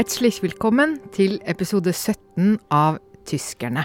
Herzlich 0.00 0.38
willkommen 0.40 0.94
til 1.12 1.34
episode 1.44 1.92
17 1.92 2.54
av 2.72 3.02
Tyskerne. 3.28 3.82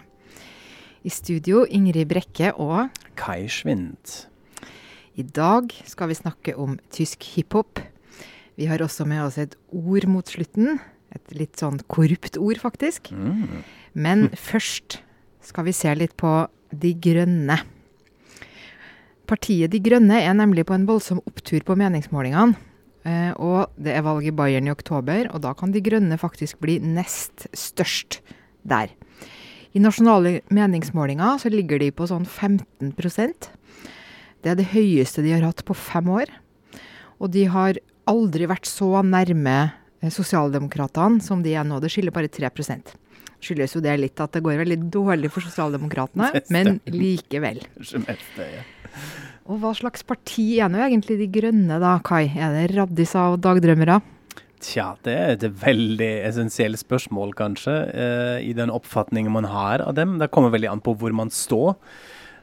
I 1.03 1.09
studio 1.11 1.65
Ingrid 1.67 2.07
Brekke 2.07 2.53
og 2.55 2.93
Kai 3.19 3.49
Schwind. 3.51 4.13
I 5.19 5.25
dag 5.27 5.73
skal 5.83 6.07
vi 6.07 6.15
snakke 6.15 6.53
om 6.55 6.77
tysk 6.87 7.25
hiphop. 7.33 7.81
Vi 8.55 8.69
har 8.69 8.79
også 8.79 9.03
med 9.03 9.25
oss 9.25 9.35
et 9.43 9.57
ord 9.75 10.07
mot 10.07 10.31
slutten. 10.31 10.79
Et 11.11 11.35
litt 11.35 11.59
sånn 11.59 11.81
korrupt 11.91 12.39
ord, 12.39 12.61
faktisk. 12.63 13.11
Mm. 13.11 13.65
Men 13.91 14.29
først 14.51 15.01
skal 15.43 15.67
vi 15.67 15.73
se 15.75 15.91
litt 15.99 16.15
på 16.15 16.31
De 16.71 16.93
Grønne. 16.95 17.59
Partiet 19.27 19.75
De 19.75 19.83
Grønne 19.83 20.23
er 20.23 20.39
nemlig 20.39 20.63
på 20.71 20.79
en 20.79 20.87
voldsom 20.87 21.19
opptur 21.27 21.59
på 21.67 21.75
meningsmålingene. 21.75 22.55
Eh, 23.05 23.31
og 23.37 23.69
det 23.77 23.93
er 23.93 24.05
valg 24.05 24.25
i 24.25 24.33
Bayern 24.33 24.67
i 24.69 24.73
oktober, 24.73 25.29
og 25.29 25.43
da 25.45 25.53
kan 25.57 25.73
De 25.73 25.83
Grønne 25.85 26.17
faktisk 26.17 26.59
bli 26.63 26.79
nest 26.81 27.47
størst 27.53 28.19
der. 28.65 28.89
I 29.75 29.81
nasjonale 29.83 30.39
meningsmålinger 30.55 31.41
så 31.41 31.51
ligger 31.51 31.81
de 31.83 31.91
på 31.91 32.07
sånn 32.07 32.23
15% 32.23 33.49
Det 34.41 34.51
er 34.53 34.55
det 34.55 34.69
høyeste 34.71 35.23
de 35.25 35.33
har 35.35 35.43
hatt 35.43 35.65
på 35.67 35.75
fem 35.75 36.07
år. 36.07 36.31
Og 37.19 37.31
de 37.33 37.45
har 37.51 37.77
aldri 38.09 38.47
vært 38.49 38.69
så 38.69 39.01
nærme 39.05 39.57
eh, 40.01 40.11
sosialdemokratene 40.13 41.21
som 41.21 41.43
de 41.45 41.55
er 41.57 41.67
nå. 41.67 41.81
Det 41.83 41.91
skiller 41.93 42.15
bare 42.15 42.31
3% 42.31 42.95
skyldes 43.45 43.75
jo 43.75 43.81
det 43.83 43.95
litt 43.99 44.21
at 44.23 44.33
det 44.33 44.43
går 44.45 44.61
veldig 44.63 44.77
dårlig 44.93 45.29
for 45.33 45.45
sosialdemokratene, 45.45 46.31
men 46.53 46.79
likevel. 46.89 47.61
Og 49.45 49.61
hva 49.61 49.75
slags 49.77 50.01
parti 50.07 50.55
er 50.57 50.71
nå 50.73 50.81
egentlig 50.81 51.19
De 51.19 51.29
Grønne 51.29 51.77
da, 51.81 51.99
Kai? 52.05 52.31
Er 52.33 52.55
det 52.55 52.71
raddiser 52.73 53.35
og 53.35 53.43
dagdrømmere? 53.45 53.99
Tja, 54.65 54.95
det 55.05 55.13
er 55.13 55.33
et 55.35 55.45
veldig 55.61 56.11
essensielt 56.25 56.81
spørsmål, 56.81 57.35
kanskje, 57.37 57.75
eh, 57.93 58.37
i 58.41 58.53
den 58.57 58.73
oppfatningen 58.73 59.31
man 59.31 59.45
har 59.51 59.83
av 59.85 59.93
dem. 59.93 60.17
Det 60.17 60.31
kommer 60.33 60.49
veldig 60.49 60.71
an 60.71 60.81
på 60.81 60.95
hvor 60.97 61.13
man 61.13 61.29
står. 61.29 61.75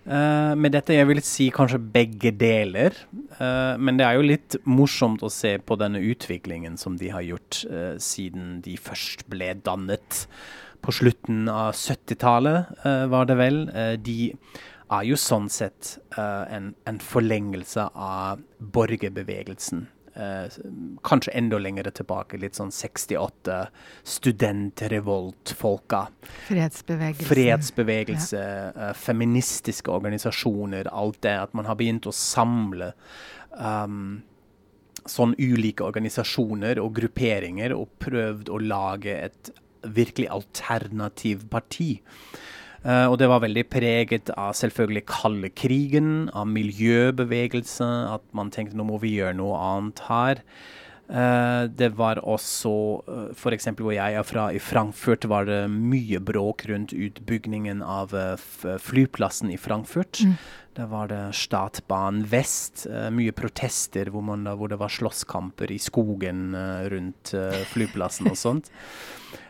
Eh, 0.07 0.55
med 0.55 0.75
dette 0.75 0.95
jeg 0.95 1.09
vil 1.09 1.23
si 1.27 1.51
kanskje 1.51 1.83
begge 1.83 2.31
deler. 2.39 2.95
Eh, 3.39 3.75
men 3.79 3.99
det 3.99 4.07
er 4.07 4.15
jo 4.15 4.29
litt 4.29 4.57
morsomt 4.65 5.23
å 5.27 5.31
se 5.31 5.57
på 5.59 5.79
denne 5.79 5.99
utviklingen 5.99 6.79
som 6.79 6.97
de 6.97 7.11
har 7.11 7.27
gjort 7.27 7.65
eh, 7.67 7.95
siden 7.99 8.61
de 8.63 8.77
først 8.77 9.27
ble 9.27 9.55
dannet. 9.59 10.27
På 10.83 10.95
slutten 10.95 11.49
av 11.51 11.75
70-tallet, 11.75 12.87
eh, 12.87 13.07
var 13.11 13.27
det 13.27 13.39
vel. 13.39 13.69
Eh, 13.71 13.97
de 13.97 14.33
er 14.93 15.09
jo 15.09 15.19
sånn 15.21 15.49
sett 15.53 15.97
uh, 16.19 16.45
en, 16.53 16.73
en 16.89 17.01
forlengelse 17.03 17.89
av 17.95 18.43
borgerbevegelsen. 18.75 19.87
Uh, 20.13 20.45
kanskje 21.07 21.33
enda 21.41 21.57
lenger 21.63 21.89
tilbake, 21.97 22.37
litt 22.41 22.59
sånn 22.59 22.73
68, 22.75 23.63
studentrevolt-folka. 24.17 26.03
Fredsbevegelsen. 26.49 27.31
Fredsbevegelse, 27.31 28.43
eh, 28.75 28.93
feministiske 28.99 29.93
organisasjoner, 29.93 30.91
alt 30.93 31.23
det. 31.25 31.39
At 31.47 31.57
man 31.57 31.71
har 31.71 31.81
begynt 31.81 32.07
å 32.11 32.13
samle 32.13 32.93
um, 33.57 34.21
sånn 35.09 35.33
ulike 35.41 35.85
organisasjoner 35.87 36.81
og 36.83 36.93
grupperinger 37.01 37.75
og 37.75 37.89
prøvd 38.03 38.53
å 38.53 38.61
lage 38.63 39.17
et 39.17 39.53
virkelig 39.83 40.29
alternativ 40.31 41.49
parti. 41.51 41.97
Eh, 42.83 43.07
og 43.07 43.19
det 43.21 43.29
var 43.31 43.45
veldig 43.45 43.65
preget 43.71 44.33
av 44.35 44.57
selvfølgelig 44.59 45.05
kaldkrigen, 45.07 46.13
av 46.35 46.49
miljøbevegelse, 46.51 47.89
at 48.17 48.25
man 48.35 48.51
tenkte 48.55 48.79
nå 48.79 48.87
må 48.89 48.99
vi 49.03 49.17
gjøre 49.21 49.39
noe 49.39 49.59
annet 49.63 50.03
her. 50.09 50.43
Eh, 51.13 51.65
det 51.69 51.91
var 51.99 52.23
også, 52.25 52.73
uh, 53.05 53.29
f.eks. 53.37 53.69
hvor 53.77 53.93
jeg 53.93 54.17
er 54.17 54.25
fra, 54.25 54.49
i 54.55 54.61
Frankfurt, 54.63 55.27
var 55.29 55.45
det 55.45 55.61
mye 55.71 56.23
bråk 56.25 56.65
rundt 56.71 56.95
utbyggingen 56.97 57.83
av 57.85 58.15
eh, 58.17 58.79
flyplassen 58.81 59.53
i 59.53 59.61
Frankfurt. 59.61 60.23
Der 60.77 60.87
var 60.89 61.09
det 61.11 61.21
Statbanen 61.37 62.25
Vest. 62.33 62.87
eh, 62.89 63.11
mye 63.13 63.33
protester 63.37 64.09
hvor, 64.09 64.23
man, 64.25 64.45
da- 64.45 64.55
hvor 64.57 64.69
det 64.73 64.79
var 64.81 64.89
slåsskamper 64.89 65.71
i 65.71 65.77
skogen 65.79 66.55
eh, 66.57 66.87
rundt 66.89 67.35
eh, 67.37 67.61
flyplassen 67.75 68.31
og 68.33 68.39
sånt. 68.41 68.71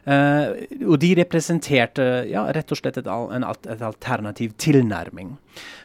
Og 0.02 0.96
de 0.98 1.08
representerte 1.14 2.02
ja, 2.26 2.40
rett 2.54 2.72
og 2.74 2.78
slett 2.80 2.96
et, 2.98 3.06
en 3.06 3.44
et 3.46 3.82
alternativ 3.86 4.50
tilnærming. 4.58 5.36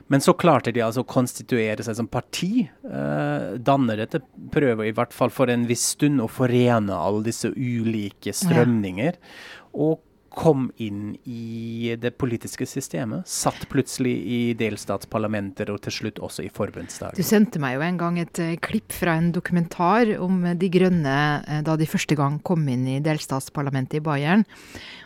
Men 0.10 0.24
så 0.26 0.34
klarte 0.34 0.74
de 0.74 0.82
altså 0.82 1.04
å 1.04 1.10
konstituere 1.10 1.86
seg 1.86 2.00
som 2.00 2.08
parti. 2.10 2.64
Danne 2.82 3.98
dette, 4.00 4.24
prøve 4.54 4.88
i 4.90 4.94
hvert 4.98 5.14
fall 5.14 5.30
for 5.34 5.54
en 5.54 5.68
viss 5.70 5.92
stund 5.94 6.24
å 6.24 6.30
forene 6.34 6.98
alle 6.98 7.22
disse 7.30 7.52
ulike 7.54 8.34
strømninger. 8.34 9.20
Og 9.78 10.00
kom 10.38 10.68
inn 10.78 11.16
i 11.26 11.96
det 11.98 12.12
politiske 12.22 12.68
systemet. 12.70 13.26
Satt 13.26 13.64
plutselig 13.72 14.14
i 14.22 14.42
delstatsparlamenter 14.60 15.72
og 15.74 15.80
til 15.88 15.96
slutt 15.96 16.22
også 16.22 16.46
i 16.46 16.52
forbundsdagen. 16.54 17.18
Du 17.18 17.26
sendte 17.26 17.62
meg 17.64 17.74
jo 17.74 17.86
en 17.88 17.98
gang 17.98 18.20
et 18.22 18.42
eh, 18.44 18.54
klipp 18.62 18.94
fra 18.94 19.16
en 19.18 19.32
dokumentar 19.34 20.14
om 20.22 20.44
eh, 20.46 20.58
De 20.62 20.70
Grønne 20.70 21.18
eh, 21.42 21.64
da 21.66 21.74
de 21.80 21.90
første 21.90 22.18
gang 22.20 22.38
kom 22.46 22.70
inn 22.70 22.86
i 22.86 23.00
delstatsparlamentet 23.02 23.98
i 23.98 24.04
Bayern. 24.06 24.46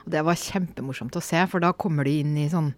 Og 0.03 0.11
det 0.17 0.25
var 0.27 0.41
kjempemorsomt 0.41 1.15
å 1.15 1.23
se, 1.23 1.39
for 1.47 1.63
da 1.63 1.71
kommer 1.71 2.09
de 2.09 2.19
inn 2.25 2.35
i 2.35 2.49
sånn 2.51 2.73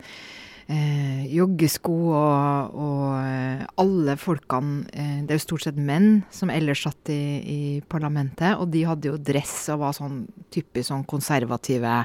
eh, 0.67 1.25
joggesko 1.33 1.95
og, 2.13 2.77
og 2.77 3.07
eh, 3.19 3.63
alle 3.81 4.15
folkene 4.19 4.83
eh, 4.91 5.17
Det 5.23 5.33
er 5.33 5.39
jo 5.39 5.45
stort 5.45 5.65
sett 5.65 5.79
menn 5.79 6.23
som 6.33 6.51
ellers 6.53 6.83
satt 6.85 7.11
i, 7.13 7.23
i 7.43 7.59
parlamentet, 7.89 8.55
og 8.57 8.69
de 8.73 8.85
hadde 8.87 9.11
jo 9.11 9.17
dress 9.17 9.55
og 9.73 9.83
var 9.83 9.97
sånn 9.97 10.23
typisk 10.53 10.89
sånn 10.91 11.05
konservative 11.09 11.97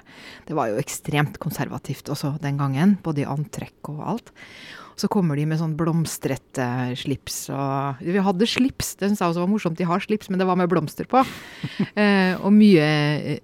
Det 0.48 0.56
var 0.56 0.72
jo 0.72 0.80
ekstremt 0.80 1.38
konservativt 1.42 2.10
også 2.12 2.36
den 2.42 2.60
gangen, 2.60 2.98
både 3.04 3.24
i 3.24 3.28
antrekk 3.28 3.92
og 3.94 4.04
alt. 4.14 4.34
Så 4.98 5.10
kommer 5.12 5.38
de 5.38 5.46
med 5.46 5.60
sånn 5.60 5.76
blomstrete 5.78 6.66
slips 6.98 7.44
og 7.54 8.00
Vi 8.02 8.18
hadde 8.24 8.48
slips, 8.50 8.96
det 8.98 9.10
syns 9.10 9.22
jeg 9.22 9.30
også 9.30 9.44
var 9.44 9.50
morsomt. 9.50 9.78
De 9.78 9.86
har 9.86 10.02
slips, 10.02 10.30
men 10.30 10.40
det 10.40 10.48
var 10.48 10.58
med 10.58 10.70
blomster 10.70 11.08
på. 11.08 11.24
Eh, 11.98 12.34
og 12.44 12.52
mye 12.54 12.84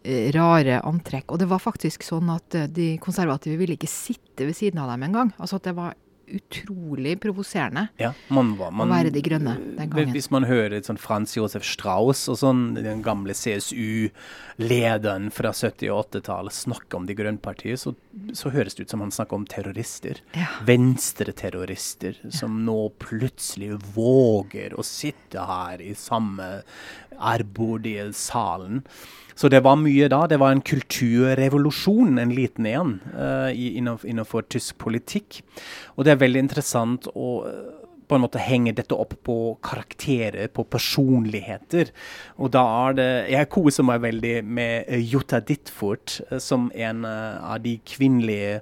eh, 0.05 0.27
rare 0.35 0.77
antrekk. 0.87 1.33
Og 1.33 1.41
det 1.41 1.49
var 1.51 1.63
faktisk 1.63 2.05
sånn 2.07 2.29
at 2.31 2.55
eh, 2.55 2.69
de 2.71 2.87
konservative 3.03 3.59
ville 3.59 3.75
ikke 3.75 3.91
sitte 3.91 4.47
ved 4.47 4.55
siden 4.55 4.79
av 4.83 4.93
dem 4.93 5.07
engang. 5.09 5.33
Altså 5.43 5.59
at 5.59 5.67
det 5.67 5.75
var 5.75 5.97
utrolig 6.27 7.21
provoserende 7.21 7.89
Ja, 8.01 8.13
man 8.29 8.55
var, 8.59 8.71
man, 8.75 8.89
å 8.89 8.95
være 8.95 9.13
De 9.15 9.23
Grønne 9.25 9.57
den 9.59 9.91
gangen. 9.91 10.13
Hvis 10.15 10.31
man 10.35 10.47
hører 10.49 10.81
sånn 10.85 11.01
Frans 11.01 11.37
Josef 11.37 11.65
Strauss 11.67 12.27
og 12.33 12.39
sånn, 12.41 12.63
den 12.79 13.03
gamle 13.05 13.35
CSU-lederen 13.37 15.31
fra 15.35 15.53
70- 15.55 15.93
og 15.93 16.09
80-tallet 16.09 16.57
snakke 16.57 16.99
om 16.99 17.09
De 17.09 17.17
Grønne-partiet, 17.19 17.81
så, 17.83 17.95
så 18.37 18.53
høres 18.55 18.79
det 18.79 18.87
ut 18.87 18.95
som 18.95 19.05
han 19.05 19.15
snakker 19.15 19.41
om 19.41 19.47
terrorister. 19.51 20.21
Ja. 20.39 20.49
Venstreterrorister 20.69 22.21
som 22.35 22.65
nå 22.67 22.79
plutselig 23.03 23.75
våger 23.95 24.77
å 24.79 24.87
sitte 24.87 25.45
her 25.49 25.83
i 25.85 25.95
samme 25.99 26.63
ærbådige 27.19 28.11
salen. 28.17 28.83
Så 29.35 29.51
det 29.51 29.65
var 29.67 29.77
mye 29.81 30.09
da. 30.09 30.25
Det 30.31 30.39
var 30.39 30.55
en 30.55 30.63
kulturrevolusjon, 30.63 32.19
en 32.23 32.35
liten 32.35 32.67
en, 32.71 32.99
uh, 33.17 33.51
innenfor, 33.51 34.09
innenfor 34.09 34.47
tysk 34.47 34.79
politikk. 34.79 35.41
Og 35.97 36.07
det 36.07 36.15
er 36.15 36.23
veldig 36.23 36.45
interessant 36.47 37.09
å 37.15 37.31
eh, 37.49 37.85
på 38.09 38.17
en 38.17 38.25
måte 38.25 38.43
henge 38.43 38.75
dette 38.77 38.97
opp 38.97 39.15
på 39.27 39.37
karakterer, 39.65 40.49
på 40.53 40.67
personligheter. 40.69 41.91
Og 42.39 42.53
da 42.55 42.65
er 42.85 42.99
det 42.99 43.11
Jeg 43.33 43.51
koser 43.53 43.87
meg 43.87 44.03
veldig 44.05 44.37
med 44.45 44.85
eh, 44.89 45.01
Jutta 45.01 45.41
Dittfurt 45.41 46.21
eh, 46.31 46.39
som 46.39 46.71
en 46.75 47.05
eh, 47.09 47.53
av 47.55 47.63
de 47.65 47.79
kvinnelige 47.87 48.61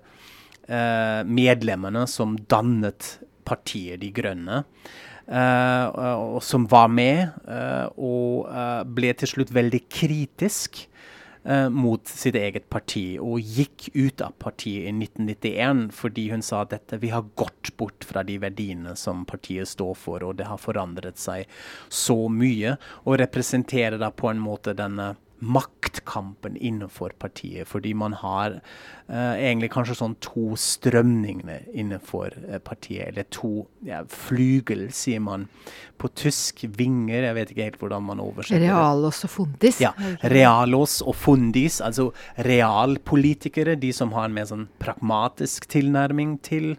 uh, 0.68 1.22
medlemmene 1.26 2.06
som 2.06 2.36
dannet 2.48 3.18
partiet 3.44 4.00
De 4.00 4.12
Grønne. 4.14 4.62
Og 5.32 6.40
som 6.44 6.66
var 6.68 6.90
med, 6.92 7.32
uh, 7.48 7.88
og 7.96 8.48
uh, 8.52 8.82
ble 8.84 9.12
til 9.16 9.30
slutt 9.30 9.54
veldig 9.54 9.84
kritisk 9.92 10.88
mot 11.74 12.06
sitt 12.06 12.36
eget 12.38 12.68
parti, 12.70 13.16
og 13.18 13.42
gikk 13.42 13.88
ut 13.96 14.20
av 14.22 14.36
partiet 14.38 14.84
i 14.86 14.92
1991 14.94 15.80
fordi 15.98 16.28
hun 16.30 16.44
sa 16.46 16.60
at 16.62 16.70
dette, 16.70 17.00
vi 17.02 17.10
har 17.10 17.24
gått 17.34 17.72
bort 17.80 18.06
fra 18.06 18.22
de 18.22 18.36
verdiene 18.38 18.92
som 18.94 19.24
partiet 19.26 19.66
står 19.66 19.96
for, 19.98 20.22
og 20.22 20.36
det 20.38 20.46
har 20.46 20.62
forandret 20.62 21.18
seg 21.18 21.50
så 21.90 22.28
mye, 22.30 22.76
og 23.02 23.18
representerer 23.24 23.98
da 23.98 24.12
på 24.14 24.30
en 24.30 24.38
måte 24.38 24.76
denne 24.78 25.16
maktkampen 25.42 26.56
innenfor 26.56 27.12
partiet, 27.18 27.66
fordi 27.68 27.92
man 27.98 28.14
har 28.20 28.60
eh, 29.08 29.34
egentlig 29.42 29.72
kanskje 29.74 29.98
sånn 29.98 30.14
to 30.22 30.54
strømninger 30.58 31.66
innenfor 31.74 32.36
eh, 32.46 32.60
partiet, 32.62 33.10
eller 33.10 33.26
to 33.34 33.66
ja, 33.86 34.02
flygel, 34.08 34.88
sier 34.94 35.22
man 35.24 35.48
på 36.02 36.10
tysk, 36.18 36.64
vinger, 36.78 37.28
jeg 37.28 37.36
vet 37.36 37.52
ikke 37.52 37.66
helt 37.66 37.80
hvordan 37.82 38.06
man 38.06 38.22
oversetter 38.22 38.62
det. 38.62 38.70
Realos 38.70 39.22
og 39.26 39.32
Fundis. 39.36 39.80
Ja. 39.82 39.92
Realos 40.32 40.98
og 41.02 41.14
fundis, 41.18 41.80
altså 41.84 42.10
realpolitikere, 42.42 43.76
de 43.78 43.92
som 43.94 44.14
har 44.16 44.28
en 44.28 44.36
mer 44.36 44.48
sånn 44.50 44.68
pragmatisk 44.82 45.68
tilnærming 45.70 46.38
til 46.42 46.72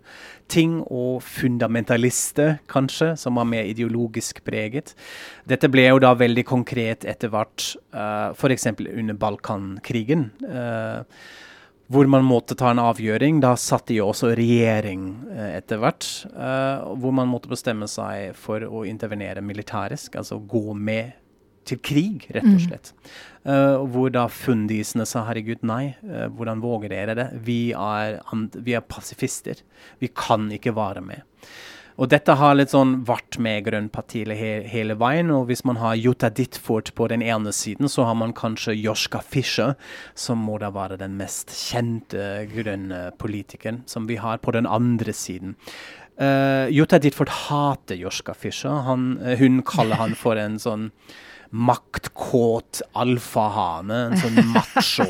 ting, 0.52 0.80
og 0.92 1.24
fundamentalister, 1.24 2.58
kanskje, 2.70 3.14
som 3.20 3.40
er 3.40 3.48
mer 3.50 3.70
ideologisk 3.70 4.44
preget. 4.46 4.94
Dette 5.50 5.70
ble 5.72 5.88
jo 5.88 6.02
da 6.04 6.14
veldig 6.18 6.44
konkret 6.48 7.08
etter 7.10 7.32
hvert 7.34 7.74
uh, 7.96 8.36
f.eks. 8.54 8.70
under 8.94 9.18
Balkankrigen. 9.18 10.30
Eh, 10.48 11.02
hvor 11.94 12.08
man 12.10 12.24
måtte 12.26 12.56
ta 12.58 12.72
en 12.72 12.82
avgjøring. 12.82 13.42
Da 13.44 13.56
satt 13.60 13.90
de 13.90 14.00
jo 14.00 14.10
også 14.12 14.32
regjering 14.38 15.10
eh, 15.34 15.58
etter 15.60 15.82
hvert. 15.82 16.08
Eh, 16.32 16.86
hvor 17.02 17.16
man 17.16 17.30
måtte 17.32 17.52
bestemme 17.52 17.90
seg 17.92 18.38
for 18.40 18.64
å 18.66 18.86
intervenere 18.88 19.44
militærisk, 19.46 20.18
altså 20.22 20.40
gå 20.40 20.74
med 20.78 21.20
til 21.68 21.80
krig, 21.80 22.26
rett 22.36 22.44
og 22.44 22.58
mm. 22.58 22.64
slett. 22.66 22.90
Mm. 22.92 23.12
Uh, 23.44 23.78
hvor 23.92 24.10
da 24.12 24.26
fundisene 24.32 25.06
sa 25.08 25.22
herregud, 25.30 25.62
nei, 25.68 25.94
uh, 26.04 26.26
hvordan 26.36 26.60
våger 26.64 26.92
dere 26.92 27.16
det? 27.16 27.28
Vi 27.44 27.60
er, 27.72 28.18
vi 28.60 28.76
er 28.76 28.84
pasifister. 28.84 29.62
Vi 30.04 30.10
kan 30.12 30.50
ikke 30.52 30.76
være 30.76 31.04
med. 31.04 31.24
Og 31.98 32.10
dette 32.10 32.36
har 32.40 32.56
litt 32.58 32.74
sånn 32.74 32.96
vært 33.06 33.38
med 33.44 33.66
Grønnpartiet 33.68 34.34
he 34.38 34.52
hele 34.70 34.96
veien. 35.00 35.32
Og 35.34 35.48
hvis 35.50 35.64
man 35.68 35.78
har 35.82 35.98
Jutta 36.00 36.32
Ditford 36.34 36.94
på 36.98 37.08
den 37.12 37.22
ene 37.26 37.54
siden, 37.54 37.90
så 37.92 38.08
har 38.08 38.18
man 38.18 38.34
kanskje 38.38 38.76
Joschka 38.78 39.22
Fischer, 39.22 39.76
som 40.16 40.42
må 40.42 40.58
da 40.62 40.72
være 40.74 40.98
den 41.02 41.18
mest 41.20 41.54
kjente 41.54 42.48
grønne 42.54 43.12
politikeren 43.22 43.84
som 43.90 44.08
vi 44.10 44.18
har, 44.22 44.42
på 44.42 44.56
den 44.56 44.66
andre 44.66 45.14
siden. 45.14 45.58
Uh, 46.14 46.70
Jutta 46.70 47.00
Ditford 47.02 47.32
hater 47.50 47.98
Joschka 47.98 48.34
Fischer. 48.38 48.84
Han, 48.88 49.18
uh, 49.22 49.34
hun 49.38 49.62
kaller 49.66 50.02
han 50.02 50.18
for 50.18 50.38
en 50.38 50.60
sånn 50.62 50.92
maktkåt 51.54 52.82
alfahane, 52.98 54.00
en 54.10 54.18
sånn 54.18 54.54
macho 54.56 55.06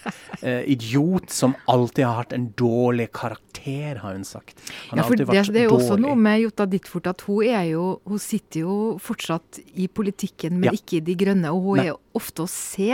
eh, 0.42 0.64
idiot 0.72 1.30
som 1.30 1.54
alltid 1.70 2.02
har 2.04 2.16
hatt 2.18 2.34
en 2.34 2.48
dårlig 2.58 3.12
karakter, 3.14 4.00
har 4.02 4.16
hun 4.16 4.26
sagt. 4.26 4.58
Han 4.90 4.98
ja, 4.98 5.04
for 5.06 5.20
det, 5.20 5.28
det, 5.30 5.60
er 5.62 5.68
jo 5.68 5.76
også 5.78 5.98
noe 6.02 6.18
med 6.18 6.40
Jota 6.42 6.66
Dittfort 6.66 7.06
at 7.12 7.22
hun, 7.28 7.44
jo, 7.70 7.84
hun 8.10 8.22
sitter 8.22 8.64
jo 8.64 8.78
fortsatt 9.02 9.62
i 9.78 9.86
politikken, 9.86 10.58
men 10.58 10.72
ja. 10.72 10.74
ikke 10.80 10.98
i 10.98 11.04
De 11.06 11.14
Grønne. 11.18 11.54
Og 11.54 11.70
hun 11.70 11.80
Nei. 11.84 11.86
er 11.92 12.18
ofte 12.18 12.44
å 12.44 12.50
se. 12.50 12.90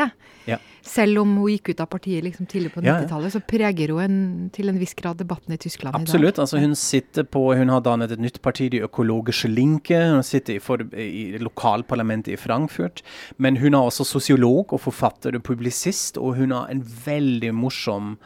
Ja. 0.49 0.58
Selv 0.85 1.20
om 1.23 1.32
hun 1.37 1.50
gikk 1.52 1.73
ut 1.73 1.81
av 1.85 1.88
partiet 1.93 2.25
liksom 2.25 2.49
tidlig 2.49 2.73
på 2.75 2.82
90-tallet, 2.85 3.32
så 3.35 3.41
preger 3.44 3.93
hun 3.94 4.02
en, 4.05 4.20
til 4.52 4.73
en 4.73 4.79
viss 4.81 4.94
grad 4.99 5.20
debatten 5.20 5.55
i 5.55 5.58
Tyskland 5.61 5.94
Absolutt. 5.94 6.08
i 6.08 6.12
dag. 6.12 6.17
Absolutt. 6.17 6.43
Altså 6.44 6.62
hun 6.62 6.76
sitter 6.79 7.29
på, 7.29 7.44
hun 7.56 7.73
har 7.73 7.85
dannet 7.85 8.12
et 8.17 8.23
nytt 8.23 8.41
parti, 8.44 8.69
De 8.73 8.82
økologiske 8.85 9.49
linke. 9.49 9.97
Hun 10.12 10.25
sitter 10.26 10.56
i, 10.56 10.62
for, 10.64 10.85
i 10.97 11.38
lokalparlamentet 11.41 12.35
i 12.35 12.41
Frankfurt. 12.41 12.89
Men 13.38 13.56
hun 13.62 13.75
er 13.75 13.88
også 13.88 14.04
sosiolog 14.04 14.72
og 14.72 14.81
forfatter 14.81 15.37
og 15.37 15.44
publisist, 15.46 16.19
og 16.19 16.37
hun 16.40 16.54
har 16.56 16.70
en 16.70 16.84
veldig 17.06 17.54
morsom 17.54 18.16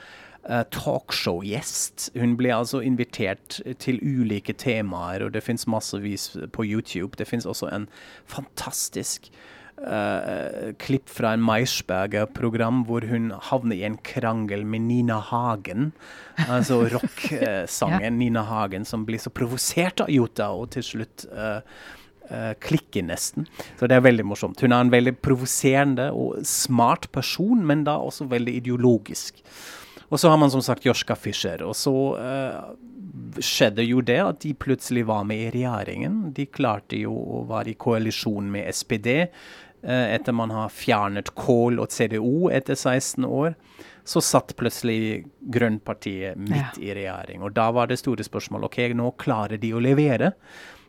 uh, 0.49 0.63
talkshow-gjest. 0.75 2.11
Hun 2.21 2.37
ble 2.41 2.55
altså 2.55 2.81
invitert 2.85 3.61
til 3.79 4.01
ulike 4.03 4.53
temaer, 4.53 5.25
og 5.25 5.35
det 5.35 5.45
fins 5.45 5.67
massevis 5.67 6.31
på 6.53 6.65
YouTube. 6.65 7.17
Det 7.19 7.29
fins 7.29 7.47
også 7.47 7.73
en 7.73 7.89
fantastisk 8.27 9.33
Uh, 9.75 10.71
klipp 10.79 11.11
fra 11.11 11.33
en 11.35 11.43
Maischberger-program 11.43 12.85
hvor 12.87 13.03
hun 13.11 13.33
havner 13.51 13.75
i 13.75 13.83
en 13.85 13.97
krangel 14.07 14.63
med 14.65 14.87
Nina 14.87 15.19
Hagen. 15.19 15.91
Altså 16.47 16.79
rock-sangen 16.93 18.05
ja. 18.07 18.13
Nina 18.15 18.45
Hagen, 18.47 18.87
som 18.87 19.03
blir 19.05 19.19
så 19.19 19.35
provosert 19.35 20.05
av 20.07 20.13
Jota, 20.15 20.53
og 20.55 20.71
til 20.77 20.87
slutt 20.87 21.27
uh, 21.35 21.59
uh, 21.59 22.04
klikker 22.65 23.05
nesten. 23.05 23.45
Så 23.79 23.89
det 23.91 23.99
er 23.99 24.05
veldig 24.07 24.25
morsomt. 24.25 24.63
Hun 24.65 24.73
er 24.73 24.85
en 24.85 24.93
veldig 24.93 25.13
provoserende 25.21 26.07
og 26.17 26.41
smart 26.49 27.11
person, 27.13 27.61
men 27.69 27.83
da 27.85 27.99
også 28.01 28.31
veldig 28.31 28.55
ideologisk. 28.63 29.43
Og 30.09 30.21
så 30.21 30.31
har 30.33 30.41
man 30.41 30.53
som 30.53 30.63
sagt 30.65 30.87
Joschka 30.87 31.19
Fischer. 31.21 31.61
Og 31.69 31.77
så 31.77 31.93
skjedde 33.43 33.85
jo 33.87 34.03
det 34.05 34.19
at 34.23 34.41
de 34.45 34.55
plutselig 34.55 35.05
var 35.09 35.25
med 35.29 35.43
i 35.47 35.53
regjeringen. 35.55 36.33
De 36.37 36.47
klarte 36.47 36.99
jo 36.99 37.15
å 37.15 37.45
være 37.49 37.73
i 37.73 37.79
koalisjon 37.81 38.51
med 38.53 38.69
SPD 38.75 39.11
uh, 39.25 40.07
etter 40.11 40.37
man 40.37 40.53
har 40.55 40.73
fjernet 40.75 41.35
Kohl 41.39 41.81
og 41.83 41.93
CDO 41.93 42.51
etter 42.55 42.79
16 42.79 43.27
år, 43.29 43.55
så 44.05 44.21
satt 44.21 44.53
plutselig 44.59 45.25
Grønnpartiet 45.41 46.37
midt 46.41 46.77
ja. 46.77 46.91
i 46.91 46.95
regjering. 46.97 47.45
Og 47.45 47.55
da 47.57 47.71
var 47.73 47.89
det 47.89 48.01
store 48.03 48.27
spørsmål 48.27 48.69
ok, 48.69 48.81
nå 48.97 49.15
klarer 49.21 49.61
de 49.61 49.73
å 49.75 49.83
levere. 49.83 50.35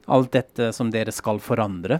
Alt 0.05 0.35
dette 0.35 0.69
som 0.75 0.91
dere 0.93 1.13
skal 1.15 1.39
forandre, 1.41 1.99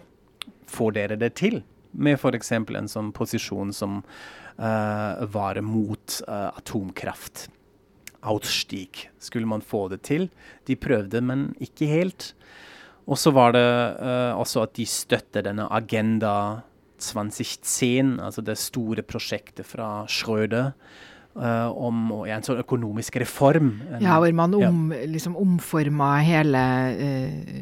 får 0.70 0.96
dere 0.98 1.18
det 1.20 1.34
til? 1.40 1.62
Med 1.96 2.20
f.eks. 2.20 2.52
en 2.52 2.90
sånn 2.92 3.12
posisjon 3.16 3.72
som 3.74 4.02
uh, 4.02 5.26
var 5.32 5.62
mot 5.66 6.20
uh, 6.28 6.52
atomkraft. 6.54 7.48
Outstieg. 8.26 9.08
Skulle 9.22 9.50
man 9.50 9.62
få 9.62 9.88
det 9.94 10.02
til? 10.06 10.30
De 10.66 10.78
prøvde, 10.78 11.22
men 11.22 11.52
ikke 11.62 11.90
helt. 11.90 12.34
Og 13.06 13.20
så 13.22 13.34
var 13.34 13.54
det 13.56 13.66
uh, 13.66 14.34
også 14.38 14.66
at 14.66 14.76
de 14.78 14.86
støtter 14.90 15.46
denne 15.46 15.68
agenda 15.74 16.64
2010, 17.02 18.18
altså 18.24 18.42
det 18.46 18.58
store 18.60 19.04
prosjektet 19.06 19.68
fra 19.68 20.06
Schrøder. 20.10 20.74
Uh, 21.36 21.68
om 21.84 21.98
ja, 22.24 22.38
en 22.38 22.46
sånn 22.48 22.62
økonomisk 22.62 23.18
reform. 23.20 23.74
ja, 24.00 24.14
hvor 24.24 24.32
man 24.38 24.54
om, 24.56 24.86
ja. 24.96 25.02
liksom 25.12 25.34
omforma 25.36 26.14
hele 26.24 26.62
uh, 26.96 27.58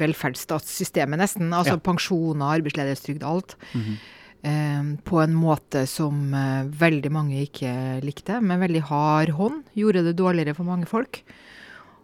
velferdsstatssystemet, 0.00 1.20
nesten. 1.20 1.50
Altså 1.52 1.76
ja. 1.76 1.82
pensjoner, 1.84 2.54
arbeidsledighetstrygd, 2.56 3.26
alt. 3.28 3.58
Mm 3.74 3.82
-hmm. 3.84 3.98
uh, 4.48 4.96
på 5.04 5.20
en 5.20 5.36
måte 5.36 5.84
som 5.86 6.32
veldig 6.64 7.12
mange 7.12 7.42
ikke 7.44 8.00
likte, 8.00 8.40
med 8.40 8.64
veldig 8.64 8.82
hard 8.88 9.36
hånd. 9.36 9.62
Gjorde 9.74 10.02
det 10.02 10.16
dårligere 10.16 10.54
for 10.54 10.64
mange 10.64 10.86
folk 10.86 11.20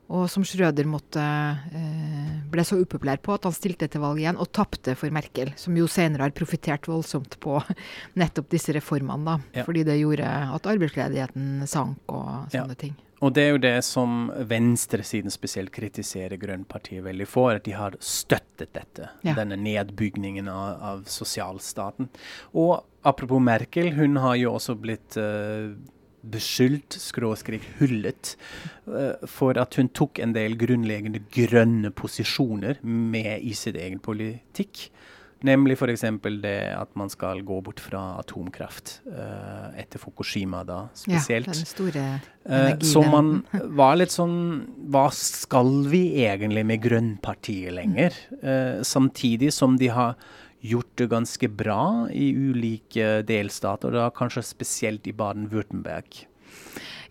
og 0.07 0.29
som 0.31 0.45
Schrøder 0.47 0.87
måtte, 0.87 1.23
eh, 1.75 2.35
ble 2.51 2.65
så 2.67 2.79
upopulær 2.79 3.19
på 3.23 3.35
at 3.35 3.49
han 3.49 3.55
stilte 3.57 3.89
til 3.91 4.05
valg 4.05 4.21
igjen 4.23 4.39
og 4.39 4.53
tapte 4.55 4.95
for 4.99 5.11
Merkel, 5.15 5.51
som 5.59 5.77
jo 5.77 5.89
senere 5.91 6.29
har 6.29 6.37
profitert 6.37 6.87
voldsomt 6.87 7.39
på 7.43 7.59
nettopp 8.21 8.53
disse 8.53 8.77
reformene. 8.77 9.25
da, 9.27 9.61
ja. 9.61 9.67
Fordi 9.67 9.83
det 9.89 9.99
gjorde 9.99 10.29
at 10.29 10.71
arbeidsledigheten 10.71 11.67
sank 11.67 11.99
og 12.07 12.55
sånne 12.55 12.77
ja. 12.77 12.81
ting. 12.87 12.95
Og 13.25 13.33
det 13.33 13.43
er 13.43 13.55
jo 13.55 13.61
det 13.63 13.77
som 13.87 14.27
venstresiden 14.49 15.33
spesielt 15.33 15.73
kritiserer 15.73 16.37
Grønnpartiet 16.37 17.05
veldig 17.05 17.27
for, 17.29 17.55
at 17.57 17.65
de 17.65 17.73
har 17.73 17.97
støttet 17.97 18.75
dette. 18.77 19.09
Ja. 19.25 19.33
Denne 19.39 19.57
nedbygningen 19.57 20.51
av, 20.53 20.83
av 20.85 21.05
sosialstaten. 21.09 22.11
Og 22.53 22.83
apropos 23.09 23.41
Merkel, 23.41 23.95
hun 23.97 24.21
har 24.21 24.37
jo 24.37 24.53
også 24.59 24.77
blitt 24.77 25.17
uh, 25.17 25.73
beskyldt, 26.33 26.99
skråskrik 27.01 27.65
hullet, 27.81 28.35
uh, 28.89 29.15
for 29.31 29.59
at 29.61 29.79
hun 29.81 29.91
tok 29.95 30.21
en 30.23 30.35
del 30.37 30.59
grunnleggende 30.61 31.23
grønne 31.33 31.93
posisjoner 31.95 32.83
med 32.83 33.47
i 33.47 33.55
sin 33.57 33.79
egen 33.81 34.03
politikk. 34.03 34.89
Nemlig 35.45 35.77
f.eks. 35.77 36.05
det 36.41 36.57
at 36.73 36.95
man 36.97 37.11
skal 37.13 37.43
gå 37.45 37.59
bort 37.61 37.81
fra 37.83 38.17
atomkraft 38.23 39.01
uh, 39.05 39.69
etter 39.77 40.01
Fukushima, 40.01 40.63
da 40.65 40.87
spesielt. 40.97 41.51
Ja, 41.51 41.59
den 41.59 41.69
store 41.69 42.05
uh, 42.49 42.73
så 42.81 43.03
man 43.05 43.43
var 43.81 43.99
litt 44.01 44.15
sånn 44.15 44.39
Hva 44.89 45.11
skal 45.13 45.85
vi 45.93 46.25
egentlig 46.25 46.65
med 46.67 46.81
Grønnpartiet 46.87 47.77
lenger? 47.77 48.17
Uh, 48.41 48.81
samtidig 48.87 49.53
som 49.53 49.77
de 49.81 49.93
har 49.93 50.17
gjort 50.71 50.93
det 51.01 51.11
ganske 51.13 51.51
bra 51.53 51.83
i 52.13 52.31
ulike 52.35 53.21
delstater, 53.29 53.95
da 53.95 54.09
kanskje 54.15 54.45
spesielt 54.47 55.07
i 55.07 55.15
Baden-Würtemberg. 55.17 56.25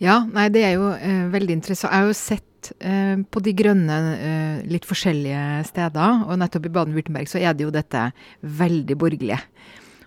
Ja, 0.04 0.20
nei, 0.28 0.50
det 0.52 0.66
er 0.68 0.76
jo 0.76 0.92
eh, 0.96 1.24
veldig 1.32 1.56
interessant. 1.56 1.94
Jeg 1.94 2.04
har 2.04 2.10
jo 2.10 2.18
sett 2.20 2.72
eh, 2.84 3.16
på 3.32 3.42
De 3.44 3.54
grønne 3.56 4.00
eh, 4.16 4.60
litt 4.68 4.88
forskjellige 4.88 5.64
steder, 5.70 6.26
og 6.28 6.40
nettopp 6.42 6.68
i 6.68 6.74
Baden-Würtemberg 6.76 7.32
så 7.32 7.40
er 7.40 7.56
det 7.56 7.68
jo 7.68 7.74
dette 7.74 8.10
veldig 8.44 9.00
borgerlige. 9.00 9.40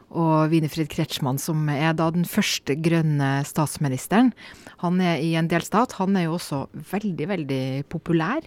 Og 0.09 0.53
Winifred 0.53 0.89
Kretschmann, 0.93 1.41
som 1.41 1.67
er 1.73 1.93
da 1.97 2.09
den 2.13 2.25
første 2.29 2.77
grønne 2.81 3.43
statsministeren, 3.49 4.33
han 4.81 5.01
er 5.05 5.21
i 5.21 5.35
en 5.37 5.51
delstat. 5.51 5.99
Han 6.01 6.17
er 6.17 6.29
jo 6.29 6.39
også 6.39 6.63
veldig, 6.93 7.27
veldig 7.29 7.65
populær. 7.93 8.45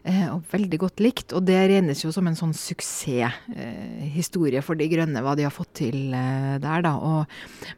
Eh, 0.00 0.32
og 0.32 0.46
veldig 0.48 0.78
godt 0.80 0.96
likt. 1.04 1.34
Og 1.36 1.44
det 1.44 1.58
regnes 1.68 2.00
jo 2.04 2.10
som 2.14 2.24
en 2.28 2.36
sånn 2.38 2.54
suksesshistorie 2.56 4.58
eh, 4.62 4.64
for 4.64 4.74
De 4.80 4.86
grønne, 4.88 5.20
hva 5.24 5.34
de 5.36 5.44
har 5.44 5.52
fått 5.52 5.74
til 5.82 6.14
eh, 6.16 6.56
der, 6.62 6.80
da. 6.86 6.92
Og, 6.96 7.26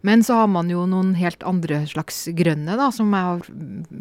men 0.07 0.23
så 0.27 0.35
har 0.43 0.49
man 0.53 0.71
jo 0.71 0.87
noen 0.91 1.15
helt 1.19 1.43
andre 1.47 1.87
slags 1.91 2.29
grønne, 2.39 2.77
da, 2.79 2.87
som 2.95 3.07
jeg 3.11 3.25
har 3.27 3.39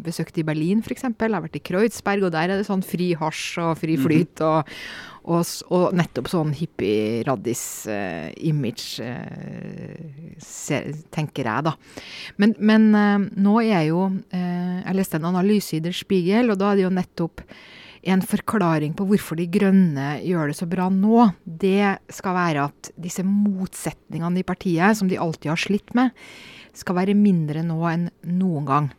besøkt 0.06 0.38
i 0.38 0.46
Berlin 0.46 0.82
f.eks. 0.84 1.02
Jeg 1.02 1.14
har 1.18 1.42
vært 1.42 1.58
i 1.58 1.66
Kreuzberg, 1.66 2.22
og 2.28 2.34
der 2.34 2.46
er 2.50 2.56
det 2.60 2.68
sånn 2.68 2.86
fri 2.86 3.08
hasj 3.18 3.58
og 3.64 3.72
fri 3.82 3.94
mhm. 3.98 4.04
flyt. 4.06 4.36
og 4.46 4.62
og, 5.22 5.46
og, 5.70 5.94
nettopp 5.94 6.26
sånn 6.32 6.50
hippie-raddis-image, 6.58 8.86
tenker 11.14 11.46
jeg, 11.46 11.62
da. 11.62 11.78
Men, 12.42 12.50
men 12.58 12.90
nå 13.30 13.62
er 13.62 13.86
jo 13.86 14.10
Jeg 14.34 14.98
leste 14.98 15.14
en 15.20 15.30
analyse 15.30 15.78
i 15.78 15.84
Der 15.84 15.94
Spiegel, 15.94 16.50
og 16.50 16.58
da 16.58 16.72
er 16.72 16.76
det 16.80 16.86
jo 16.88 16.98
nettopp 16.98 17.38
en 18.02 18.22
forklaring 18.26 18.96
på 18.98 19.06
hvorfor 19.06 19.38
De 19.38 19.46
grønne 19.50 20.16
gjør 20.26 20.50
det 20.50 20.56
så 20.58 20.66
bra 20.70 20.88
nå, 20.90 21.28
det 21.44 21.98
skal 22.12 22.34
være 22.34 22.64
at 22.70 22.90
disse 22.98 23.22
motsetningene 23.26 24.42
i 24.42 24.46
partiet, 24.46 24.98
som 24.98 25.10
de 25.10 25.20
alltid 25.20 25.52
har 25.52 25.60
slitt 25.60 25.94
med, 25.98 26.10
skal 26.74 26.98
være 26.98 27.18
mindre 27.18 27.62
nå 27.66 27.78
enn 27.90 28.08
noen 28.26 28.66
gang. 28.66 28.90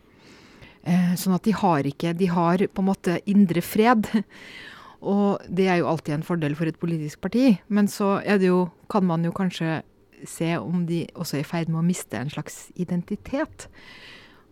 Eh, 0.84 1.14
sånn 1.20 1.36
at 1.36 1.46
de 1.48 1.54
har 1.56 1.88
ikke 1.88 2.12
De 2.20 2.28
har 2.28 2.60
på 2.68 2.84
en 2.84 2.90
måte 2.90 3.20
indre 3.30 3.64
fred. 3.64 4.08
Og 5.14 5.44
det 5.52 5.68
er 5.68 5.82
jo 5.82 5.90
alltid 5.92 6.18
en 6.18 6.28
fordel 6.28 6.56
for 6.56 6.70
et 6.70 6.80
politisk 6.80 7.24
parti. 7.24 7.58
Men 7.68 7.90
så 7.92 8.22
jo, 8.40 8.70
kan 8.92 9.04
man 9.08 9.24
jo 9.28 9.34
kanskje 9.36 9.82
se 10.28 10.54
om 10.56 10.86
de 10.88 11.04
også 11.20 11.40
er 11.40 11.44
i 11.44 11.48
ferd 11.48 11.72
med 11.72 11.82
å 11.82 11.88
miste 11.88 12.16
en 12.16 12.32
slags 12.32 12.70
identitet. 12.80 13.68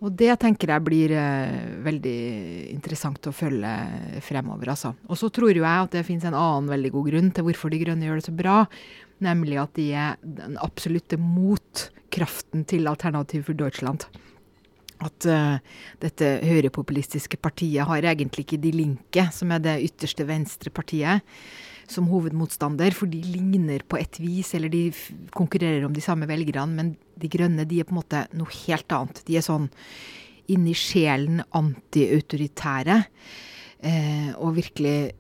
Og 0.02 0.16
det 0.18 0.34
tenker 0.42 0.72
jeg 0.74 0.82
blir 0.86 1.14
eh, 1.14 1.76
veldig 1.86 2.18
interessant 2.72 3.28
å 3.30 3.36
følge 3.36 3.70
fremover, 4.26 4.72
altså. 4.74 4.96
Og 5.06 5.20
så 5.20 5.30
tror 5.34 5.54
jo 5.54 5.62
jeg 5.62 5.86
at 5.86 5.94
det 5.94 6.06
finnes 6.08 6.26
en 6.26 6.38
annen 6.38 6.72
veldig 6.72 6.92
god 6.96 7.10
grunn 7.12 7.30
til 7.36 7.46
hvorfor 7.46 7.74
De 7.74 7.82
Grønne 7.84 8.08
gjør 8.08 8.18
det 8.18 8.26
så 8.26 8.34
bra. 8.34 8.58
Nemlig 9.22 9.60
at 9.62 9.76
de 9.78 9.88
er 9.94 10.18
den 10.26 10.58
absolutte 10.62 11.20
motkraften 11.22 12.66
til 12.70 12.90
Alternativ 12.90 13.46
for 13.52 13.60
Deutschland. 13.60 14.08
At 15.02 15.26
uh, 15.30 15.58
dette 16.02 16.28
høyrepopulistiske 16.46 17.38
partiet 17.42 17.86
har 17.90 18.06
egentlig 18.06 18.48
ikke 18.48 18.62
De 18.62 18.74
Linke, 18.74 19.28
som 19.34 19.54
er 19.54 19.62
det 19.62 19.80
ytterste 19.86 20.26
venstre 20.30 20.74
partiet, 20.74 21.26
som 21.92 22.08
hovedmotstander, 22.12 22.96
for 22.96 23.12
de 23.12 23.22
ligner 23.26 23.84
på 23.88 24.00
et 24.00 24.20
vis, 24.22 24.54
eller 24.58 24.72
de 24.72 24.88
konkurrerer 25.36 25.86
om 25.88 25.94
de 25.96 26.04
samme 26.04 26.30
velgerne, 26.30 26.76
men 26.78 26.96
De 27.22 27.30
Grønne 27.30 27.68
de 27.70 27.82
er 27.82 27.86
på 27.86 27.94
en 27.94 28.00
måte 28.00 28.24
noe 28.34 28.50
helt 28.64 28.94
annet. 28.96 29.22
De 29.28 29.36
er 29.38 29.46
sånn 29.46 29.68
inni 30.52 30.74
sjelen 30.76 31.44
antiautoritære, 31.58 32.98
eh, 33.86 34.32
og 34.40 34.56
virkelig 34.58 35.12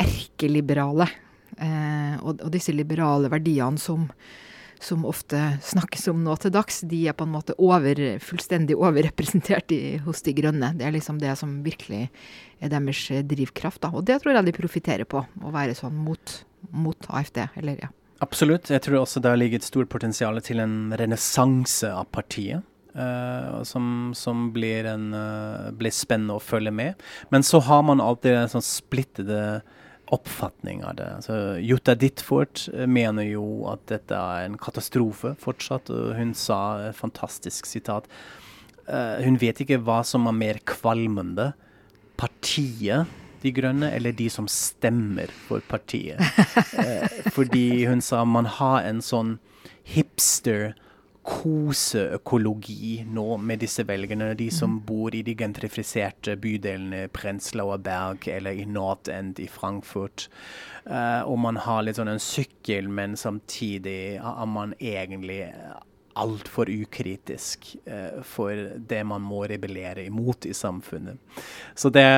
erkeliberale. 0.00 1.08
Eh, 1.58 2.14
og, 2.22 2.40
og, 2.40 2.48
disse 2.54 2.72
liberale 2.72 3.28
verdiene 3.32 3.80
som, 3.80 4.08
som, 4.84 5.06
ofte 5.08 5.38
snakkes 5.64 6.08
om 6.12 6.22
nå 6.24 6.34
til 6.42 6.52
dags, 6.54 6.80
de 6.88 7.04
er 7.10 7.16
på 7.16 7.26
en 7.26 7.34
måte 7.34 7.56
over, 7.62 7.98
fullstendig 8.22 8.76
overrepresentert 8.78 9.74
i, 9.74 9.96
hos 10.04 10.24
De 10.26 10.34
Grønne. 10.36 10.72
Det 10.78 10.86
er 10.88 10.94
liksom 10.96 11.20
det 11.22 11.34
som 11.40 11.60
virkelig 11.64 12.08
er 12.62 12.72
deres 12.72 13.04
drivkraft. 13.30 13.82
Da. 13.84 13.92
Og 13.94 14.06
det 14.08 14.20
tror 14.22 14.36
jeg 14.36 14.48
de 14.48 14.56
profitterer 14.56 15.08
på, 15.08 15.22
å 15.22 15.54
være 15.54 15.76
sånn 15.78 15.96
mot, 15.96 16.42
mot 16.70 17.10
AFD. 17.10 17.44
eller 17.62 17.80
ja. 17.86 17.92
Absolutt. 18.22 18.70
Jeg 18.70 18.84
tror 18.84 19.02
også 19.02 19.22
det 19.22 19.32
har 19.32 19.40
ligget 19.40 19.64
et 19.64 19.70
stort 19.72 19.90
potensial 19.90 20.38
til 20.46 20.62
en 20.62 20.94
renessanse 20.98 21.90
av 21.90 22.06
partiet. 22.14 22.66
Uh, 22.92 23.62
som, 23.64 24.12
som 24.12 24.50
blir, 24.52 24.84
en, 24.84 25.14
uh, 25.16 25.70
blir, 25.72 25.94
spennende 25.96 26.36
å 26.36 26.42
følge 26.44 26.68
med. 26.76 27.00
Men 27.32 27.40
så 27.46 27.62
har 27.64 27.80
man 27.88 28.02
alltid 28.04 28.36
en 28.36 28.52
sånn 28.52 28.66
splittede 28.66 29.62
oppfatning 30.12 30.84
av 30.84 30.96
det. 30.98 31.08
Altså, 31.16 31.38
Jutta 31.62 31.94
Ditford 31.96 32.66
eh, 32.74 32.86
mener 32.86 33.26
jo 33.30 33.64
at 33.72 33.84
dette 33.90 34.18
er 34.18 34.46
en 34.46 34.58
katastrofe 34.60 35.34
fortsatt. 35.40 35.90
og 35.92 36.14
Hun 36.18 36.34
sa 36.36 36.60
et 36.88 36.98
fantastisk 36.98 37.68
sitat. 37.68 38.08
Uh, 38.82 39.22
hun 39.22 39.38
vet 39.38 39.60
ikke 39.62 39.78
hva 39.86 40.00
som 40.04 40.26
er 40.26 40.34
mer 40.36 40.58
kvalmende. 40.66 41.52
Partiet 42.18 43.08
De 43.42 43.50
Grønne 43.54 43.88
eller 43.94 44.14
de 44.14 44.28
som 44.30 44.48
stemmer 44.50 45.30
for 45.46 45.62
partiet. 45.70 46.20
Uh, 46.74 47.06
fordi 47.36 47.86
hun 47.88 48.02
sa 48.04 48.24
man 48.26 48.50
har 48.58 48.82
en 48.86 49.00
sånn 49.02 49.36
hipster 49.86 50.72
koseøkologi 51.22 53.04
nå 53.06 53.36
med 53.38 53.62
disse 53.62 53.84
velgerne. 53.86 54.32
De 54.38 54.48
som 54.50 54.76
mm. 54.76 54.80
bor 54.86 55.14
i 55.14 55.22
de 55.22 55.36
gentrifiserte 55.38 56.34
bydelene 56.40 57.06
Prenzlauer 57.14 57.78
Berg 57.82 58.26
eller 58.32 58.58
i 58.58 58.66
North 58.66 59.12
End 59.12 59.38
i 59.38 59.46
Frankfurt. 59.50 60.28
Uh, 60.82 61.22
og 61.22 61.38
man 61.38 61.60
har 61.62 61.84
litt 61.86 62.00
sånn 62.00 62.10
en 62.10 62.22
sykkel, 62.22 62.90
men 62.90 63.14
samtidig 63.18 64.18
er 64.18 64.48
man 64.50 64.74
egentlig 64.82 65.44
altfor 66.18 66.68
ukritisk 66.68 67.70
uh, 67.86 68.18
for 68.26 68.74
det 68.90 69.04
man 69.06 69.22
må 69.22 69.44
rebellere 69.46 70.08
imot 70.08 70.48
i 70.50 70.56
samfunnet. 70.58 71.22
Så 71.78 71.92
det, 71.94 72.08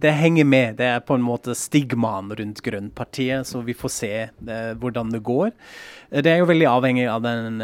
det, 0.00 0.14
henger 0.16 0.48
med. 0.48 0.80
Det 0.80 0.88
er 0.88 1.04
på 1.04 1.18
en 1.18 1.28
måte 1.28 1.52
stigmaen 1.58 2.32
rundt 2.32 2.64
Grønnpartiet, 2.64 3.44
så 3.44 3.60
vi 3.60 3.76
får 3.76 3.94
se 3.98 4.12
uh, 4.24 4.72
hvordan 4.80 5.12
det 5.12 5.20
går. 5.20 5.52
det 6.16 6.32
er 6.32 6.40
jo 6.40 6.48
veldig 6.48 6.72
avhengig 6.72 7.08
av 7.12 7.28
den 7.28 7.60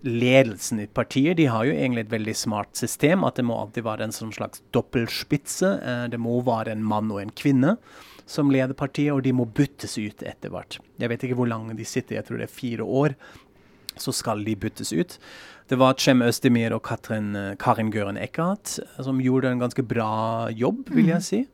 ledelsen 0.00 0.80
i 0.80 0.86
partiet 0.86 1.36
de 1.36 1.46
har 1.50 1.66
jo 1.68 1.74
egentlig 1.74 2.06
et 2.06 2.14
veldig 2.14 2.36
smart 2.36 2.78
system. 2.78 3.24
At 3.26 3.36
det 3.38 3.46
må 3.48 3.58
alltid 3.60 3.86
være 3.86 4.08
en 4.08 4.14
sånn 4.14 4.32
slags 4.34 4.62
dobbeltspitse. 4.74 5.74
Eh, 5.80 6.06
det 6.12 6.20
må 6.20 6.40
være 6.46 6.74
en 6.74 6.86
mann 6.86 7.12
og 7.12 7.22
en 7.22 7.34
kvinne 7.36 7.76
som 8.30 8.52
leder 8.52 8.76
partiet, 8.78 9.12
og 9.12 9.24
de 9.26 9.34
må 9.34 9.44
byttes 9.44 9.96
ut 9.98 10.22
etter 10.22 10.52
hvert. 10.54 10.78
Jeg 11.02 11.10
vet 11.10 11.24
ikke 11.26 11.38
hvor 11.40 11.50
lange 11.50 11.74
de 11.74 11.86
sitter, 11.88 12.20
jeg 12.20 12.28
tror 12.28 12.38
det 12.38 12.46
er 12.46 12.58
fire 12.60 12.86
år. 12.86 13.16
Så 13.98 14.14
skal 14.14 14.44
de 14.46 14.54
byttes 14.54 14.92
ut. 14.94 15.16
Det 15.70 15.78
var 15.78 15.98
Cem 15.98 16.22
Özdemir 16.22 16.74
og 16.74 16.84
Katrin, 16.86 17.34
eh, 17.36 17.56
Karin 17.58 17.92
Gøren 17.94 18.18
Eckhardt 18.20 18.78
eh, 18.82 19.04
som 19.04 19.20
gjorde 19.22 19.52
en 19.52 19.62
ganske 19.62 19.84
bra 19.86 20.48
jobb, 20.54 20.88
vil 20.94 21.10
jeg 21.12 21.20
mhm. 21.20 21.28
si. 21.28 21.44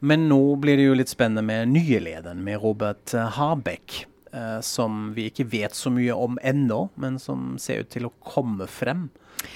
Men 0.00 0.30
nå 0.30 0.56
blir 0.56 0.80
det 0.80 0.86
jo 0.86 0.96
litt 0.96 1.12
spennende 1.12 1.44
med 1.44 1.74
nye 1.74 1.98
lederen, 2.00 2.40
med 2.44 2.62
Robert 2.62 3.12
Habeck 3.36 4.06
eh, 4.32 4.60
som 4.64 5.10
vi 5.16 5.28
ikke 5.30 5.48
vet 5.50 5.76
så 5.76 5.92
mye 5.94 6.14
om 6.14 6.38
ennå, 6.42 6.88
men 7.00 7.18
som 7.22 7.54
ser 7.58 7.84
ut 7.84 7.92
til 7.92 8.08
å 8.08 8.14
komme 8.24 8.68
frem. 8.70 9.08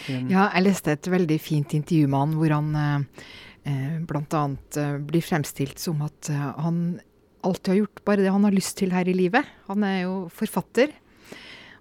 Ja, 0.09 0.49
jeg 0.55 0.65
leste 0.65 0.95
et 0.95 1.09
veldig 1.13 1.37
fint 1.43 1.75
intervju 1.77 2.09
med 2.09 2.21
han 2.23 2.37
hvor 2.39 2.55
han 2.55 2.77
eh, 2.81 3.25
eh 3.71 3.97
bl.a. 4.09 4.45
Eh, 4.81 4.97
blir 5.05 5.25
fremstilt 5.25 5.83
som 5.83 6.01
at 6.07 6.31
eh, 6.33 6.51
han 6.57 7.01
alltid 7.45 7.73
har 7.73 7.81
gjort 7.83 8.05
bare 8.05 8.25
det 8.25 8.33
han 8.33 8.45
har 8.47 8.55
lyst 8.55 8.79
til 8.81 8.95
her 8.97 9.09
i 9.09 9.17
livet. 9.17 9.45
Han 9.69 9.85
er 9.85 10.05
jo 10.05 10.15
forfatter. 10.33 10.95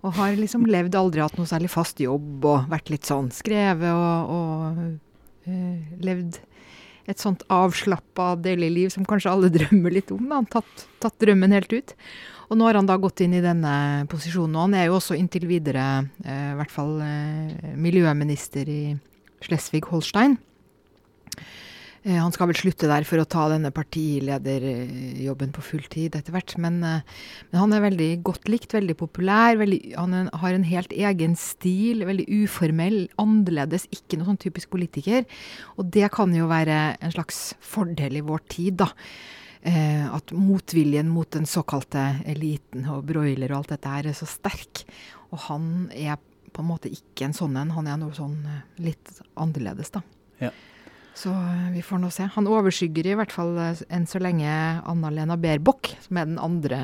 Og 0.03 0.17
har 0.17 0.35
liksom 0.35 0.65
levd 0.67 0.97
aldri 0.99 1.23
hatt 1.23 1.37
noe 1.39 1.47
særlig 1.47 1.69
fast 1.71 2.01
jobb 2.03 2.43
og 2.43 2.65
vært 2.71 2.89
litt 2.91 3.07
sånn 3.07 3.29
skrevet 3.31 3.93
og, 3.95 4.33
og 4.35 4.81
øh, 5.47 6.01
levd 6.03 6.41
et 7.07 7.19
sånt 7.19 7.43
avslappa 7.51 8.33
liv 8.43 8.89
som 8.91 9.05
kanskje 9.07 9.31
alle 9.31 9.51
drømmer 9.57 9.95
litt 9.95 10.11
om. 10.11 10.27
Han 10.31 10.43
har 10.43 10.59
tatt, 10.59 10.85
tatt 10.99 11.19
drømmen 11.23 11.55
helt 11.55 11.71
ut. 11.71 11.95
Og 12.49 12.59
nå 12.59 12.67
har 12.67 12.79
han 12.79 12.89
da 12.89 12.99
gått 13.01 13.23
inn 13.23 13.35
i 13.37 13.43
denne 13.43 13.73
posisjonen. 14.11 14.55
Og 14.57 14.67
han 14.67 14.77
er 14.79 14.89
jo 14.89 14.99
også 14.99 15.17
inntil 15.17 15.47
videre, 15.49 16.07
eh, 16.25 16.53
i 16.53 16.57
hvert 16.59 16.73
fall 16.73 16.97
eh, 17.03 17.75
miljøminister 17.79 18.69
i 18.69 18.81
Slesvig-Holstein. 19.43 20.35
Eh, 22.03 22.17
han 22.19 22.33
skal 22.35 22.49
vel 22.49 22.59
slutte 22.59 22.89
der 22.91 23.07
for 23.07 23.21
å 23.21 23.27
ta 23.29 23.45
denne 23.51 23.71
partilederjobben 23.75 25.53
på 25.55 25.63
full 25.63 25.85
tid 25.91 26.17
etter 26.19 26.35
hvert. 26.35 26.55
Men, 26.59 26.81
men, 26.83 27.59
han 27.59 27.75
er 27.75 27.85
veldig 27.85 28.09
godt 28.27 28.51
likt, 28.51 28.75
veldig 28.75 28.97
populær. 28.99 29.55
Veldig, 29.61 29.81
han 29.95 30.31
har 30.33 30.57
en 30.57 30.67
helt 30.67 30.91
egen 30.91 31.37
stil. 31.39 32.03
Veldig 32.09 32.27
uformell, 32.43 33.05
annerledes. 33.23 33.87
Ikke 33.95 34.19
noe 34.19 34.33
sånn 34.33 34.43
typisk 34.43 34.73
politiker. 34.75 35.23
Og 35.77 35.87
det 35.95 36.11
kan 36.15 36.35
jo 36.35 36.51
være 36.51 36.97
en 36.99 37.15
slags 37.15 37.53
fordel 37.63 38.19
i 38.19 38.27
vår 38.27 38.45
tid, 38.51 38.83
da 38.83 38.91
eh, 39.65 40.05
at 40.07 40.33
motviljen 40.35 41.09
mot 41.11 41.29
den 41.33 41.47
såkalte 41.49 42.03
eliten 42.29 42.87
og 42.91 43.07
broiler 43.09 43.51
og 43.51 43.63
alt 43.63 43.73
dette 43.75 43.95
her 43.95 44.11
er 44.11 44.17
så 44.17 44.27
sterk. 44.29 44.83
Og 45.31 45.47
han 45.47 45.89
er 45.95 46.19
på 46.53 46.61
en 46.61 46.69
måte 46.69 46.91
ikke 46.91 47.27
en 47.27 47.35
sånn 47.35 47.57
en. 47.57 47.73
Han 47.73 47.89
er 47.89 47.97
noe 48.01 48.13
sånn 48.15 48.37
eh, 48.45 48.61
litt 48.91 49.17
annerledes, 49.39 49.93
da. 49.95 50.03
Ja. 50.43 50.53
Så 51.17 51.29
eh, 51.29 51.69
vi 51.73 51.83
får 51.85 52.01
nå 52.01 52.09
se. 52.13 52.27
Han 52.35 52.49
overskygger 52.49 53.11
i 53.11 53.15
hvert 53.17 53.33
fall 53.33 53.53
eh, 53.61 53.83
enn 53.93 54.07
så 54.09 54.21
lenge 54.21 54.49
Anna-Lena 54.89 55.37
Baerbock, 55.37 55.93
som 56.05 56.19
er 56.19 56.29
den 56.29 56.41
andre 56.41 56.81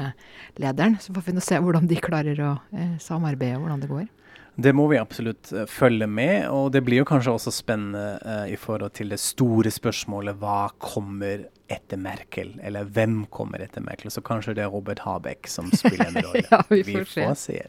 lederen. 0.62 1.00
Så 1.02 1.16
får 1.16 1.30
vi 1.30 1.38
nå 1.38 1.46
se 1.46 1.60
hvordan 1.62 1.90
de 1.90 2.00
klarer 2.04 2.42
å 2.46 2.54
eh, 2.74 2.96
samarbeide, 3.02 3.60
hvordan 3.62 3.84
det 3.84 3.92
går. 3.92 4.08
Det 4.60 4.74
må 4.76 4.90
vi 4.92 5.00
absolutt 5.00 5.52
uh, 5.56 5.64
følge 5.70 6.08
med, 6.10 6.50
og 6.52 6.74
det 6.76 6.84
blir 6.88 7.02
jo 7.02 7.08
kanskje 7.08 7.36
også 7.38 7.54
spennende 7.56 8.20
uh, 8.26 8.46
i 8.52 8.58
forhold 8.60 8.92
til 9.00 9.14
det 9.14 9.22
store 9.24 9.72
spørsmålet 9.72 10.40
hva 10.42 10.68
kommer 10.84 11.48
etter 11.70 12.02
Merkel, 12.02 12.56
eller 12.66 12.88
hvem 12.90 13.24
kommer 13.32 13.64
etter 13.64 13.86
Merkel? 13.86 14.12
Så 14.12 14.24
kanskje 14.26 14.58
det 14.58 14.66
er 14.66 14.74
Robert 14.74 15.04
Habeck 15.06 15.48
som 15.48 15.72
spiller 15.72 16.10
en 16.10 16.22
rolle. 16.28 16.46
ja, 16.50 16.62
vi 16.72 16.84
får, 16.84 17.06
vi 17.06 17.26
får 17.30 17.40
se. 17.40 17.60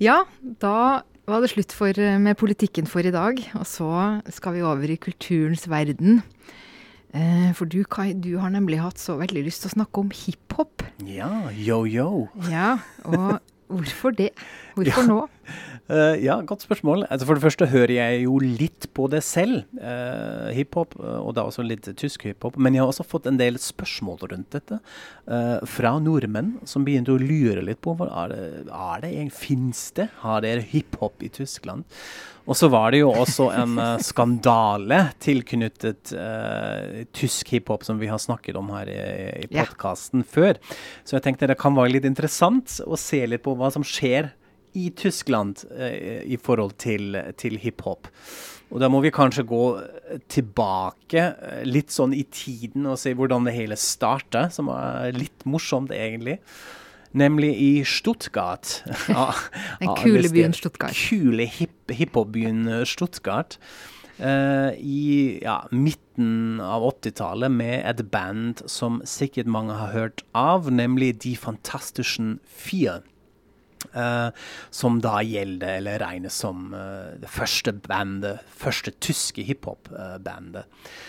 Ja, 0.00 0.22
da 0.62 1.02
var 1.30 1.42
det 1.44 1.52
slutt 1.52 1.72
for, 1.76 1.92
eh, 1.98 2.18
med 2.18 2.38
politikken 2.40 2.86
for 2.86 3.00
i 3.00 3.12
dag. 3.14 3.38
Og 3.54 3.66
så 3.66 4.22
skal 4.30 4.54
vi 4.54 4.62
over 4.62 4.90
i 4.90 4.96
kulturens 4.96 5.68
verden. 5.68 6.22
Eh, 7.12 7.52
for 7.52 7.66
du, 7.66 7.84
Kai, 7.84 8.12
du 8.12 8.38
har 8.38 8.50
nemlig 8.50 8.80
hatt 8.80 8.98
så 8.98 9.18
veldig 9.18 9.44
lyst 9.44 9.64
til 9.64 9.70
å 9.70 9.76
snakke 9.78 10.02
om 10.02 10.10
hiphop. 10.10 10.84
Ja, 11.04 11.50
yo-yo. 11.52 12.28
Ja, 12.50 12.78
og 13.04 13.40
Hvorfor 13.70 14.14
det? 14.16 14.30
Hvorfor 14.74 15.04
ja. 15.04 15.08
nå? 15.08 15.18
Uh, 15.90 16.16
ja, 16.28 16.36
godt 16.46 16.64
spørsmål. 16.64 17.04
Altså 17.10 17.28
for 17.28 17.38
det 17.38 17.44
første 17.44 17.68
hører 17.70 17.92
jeg 17.94 18.24
jo 18.24 18.38
litt 18.42 18.88
på 18.96 19.06
det 19.12 19.22
selv, 19.26 19.62
uh, 19.78 20.50
hiphop, 20.54 20.96
uh, 20.98 21.20
og 21.20 21.34
da 21.38 21.46
også 21.46 21.64
litt 21.66 21.86
tysk 22.00 22.26
hiphop. 22.28 22.58
Men 22.58 22.74
jeg 22.74 22.84
har 22.84 22.90
også 22.90 23.06
fått 23.06 23.28
en 23.30 23.38
del 23.40 23.58
spørsmål 23.62 24.24
rundt 24.32 24.50
dette 24.56 24.80
uh, 24.80 25.58
fra 25.70 25.94
nordmenn 26.02 26.56
som 26.68 26.86
begynte 26.86 27.14
å 27.14 27.22
lure 27.22 27.62
litt 27.66 27.82
på 27.84 27.94
hva 27.98 28.10
er 28.24 28.34
det, 28.34 28.42
er 28.66 29.06
det 29.06 29.14
Fins 29.34 29.88
det? 29.96 30.10
Har 30.24 30.42
dere 30.44 30.66
hiphop 30.66 31.22
i 31.22 31.30
Tyskland? 31.32 31.86
Og 32.48 32.56
så 32.56 32.70
var 32.72 32.92
det 32.94 33.02
jo 33.02 33.10
også 33.12 33.50
en 33.54 33.76
uh, 33.78 34.00
skandale 34.02 35.00
tilknyttet 35.22 36.12
uh, 36.16 37.02
tysk 37.16 37.52
hiphop, 37.54 37.84
som 37.86 38.00
vi 38.00 38.10
har 38.10 38.20
snakket 38.22 38.58
om 38.58 38.70
her 38.74 38.90
i, 38.90 39.00
i 39.44 39.48
podkasten 39.50 40.24
yeah. 40.24 40.30
før. 40.34 40.60
Så 41.04 41.18
jeg 41.18 41.26
tenkte 41.26 41.50
det 41.50 41.60
kan 41.60 41.76
være 41.76 41.96
litt 41.96 42.08
interessant 42.08 42.80
å 42.86 42.98
se 43.00 43.22
litt 43.28 43.44
på 43.44 43.56
hva 43.58 43.70
som 43.74 43.86
skjer 43.86 44.32
i 44.78 44.88
Tyskland 44.96 45.64
uh, 45.74 46.24
i 46.24 46.38
forhold 46.40 46.78
til, 46.80 47.18
til 47.40 47.60
hiphop. 47.60 48.10
Og 48.70 48.78
da 48.78 48.86
må 48.86 49.00
vi 49.02 49.10
kanskje 49.10 49.42
gå 49.50 49.64
tilbake 50.30 51.24
litt 51.66 51.90
sånn 51.90 52.12
i 52.14 52.22
tiden 52.30 52.86
og 52.86 53.00
se 53.02 53.16
hvordan 53.18 53.48
det 53.48 53.56
hele 53.56 53.78
starta, 53.78 54.44
som 54.54 54.70
er 54.70 55.10
litt 55.16 55.42
morsomt, 55.42 55.90
egentlig. 55.90 56.38
Nemlig 57.12 57.54
i 57.60 57.84
Stuttgart. 57.84 58.82
Den 59.80 59.94
kule 59.96 60.28
byen 60.28 60.52
Stuttgart. 60.56 60.94
Kule 60.94 61.46
hiphop-byen 61.46 62.68
Stuttgart. 62.86 63.58
Uh, 64.20 64.76
I 64.76 65.40
ja, 65.40 65.62
midten 65.72 66.60
av 66.60 66.84
80-tallet 66.84 67.52
med 67.52 67.86
et 67.88 68.02
band 68.12 68.60
som 68.68 68.98
sikkert 69.08 69.48
mange 69.48 69.78
har 69.78 69.94
hørt 69.94 70.24
av, 70.36 70.68
nemlig 70.72 71.14
De 71.24 71.32
Fantastischen 71.40 72.38
Fire. 72.44 73.00
Uh, 73.96 74.28
som 74.68 74.98
da 75.00 75.22
gjelder, 75.24 75.78
eller 75.78 76.02
regnes 76.02 76.36
som 76.36 76.74
uh, 76.76 77.16
det 77.16 77.30
første 77.32 77.72
bandet, 77.72 78.44
første 78.52 78.92
tyske 79.00 79.46
hiphop-bandet. 79.48 80.68
Uh, 80.68 81.08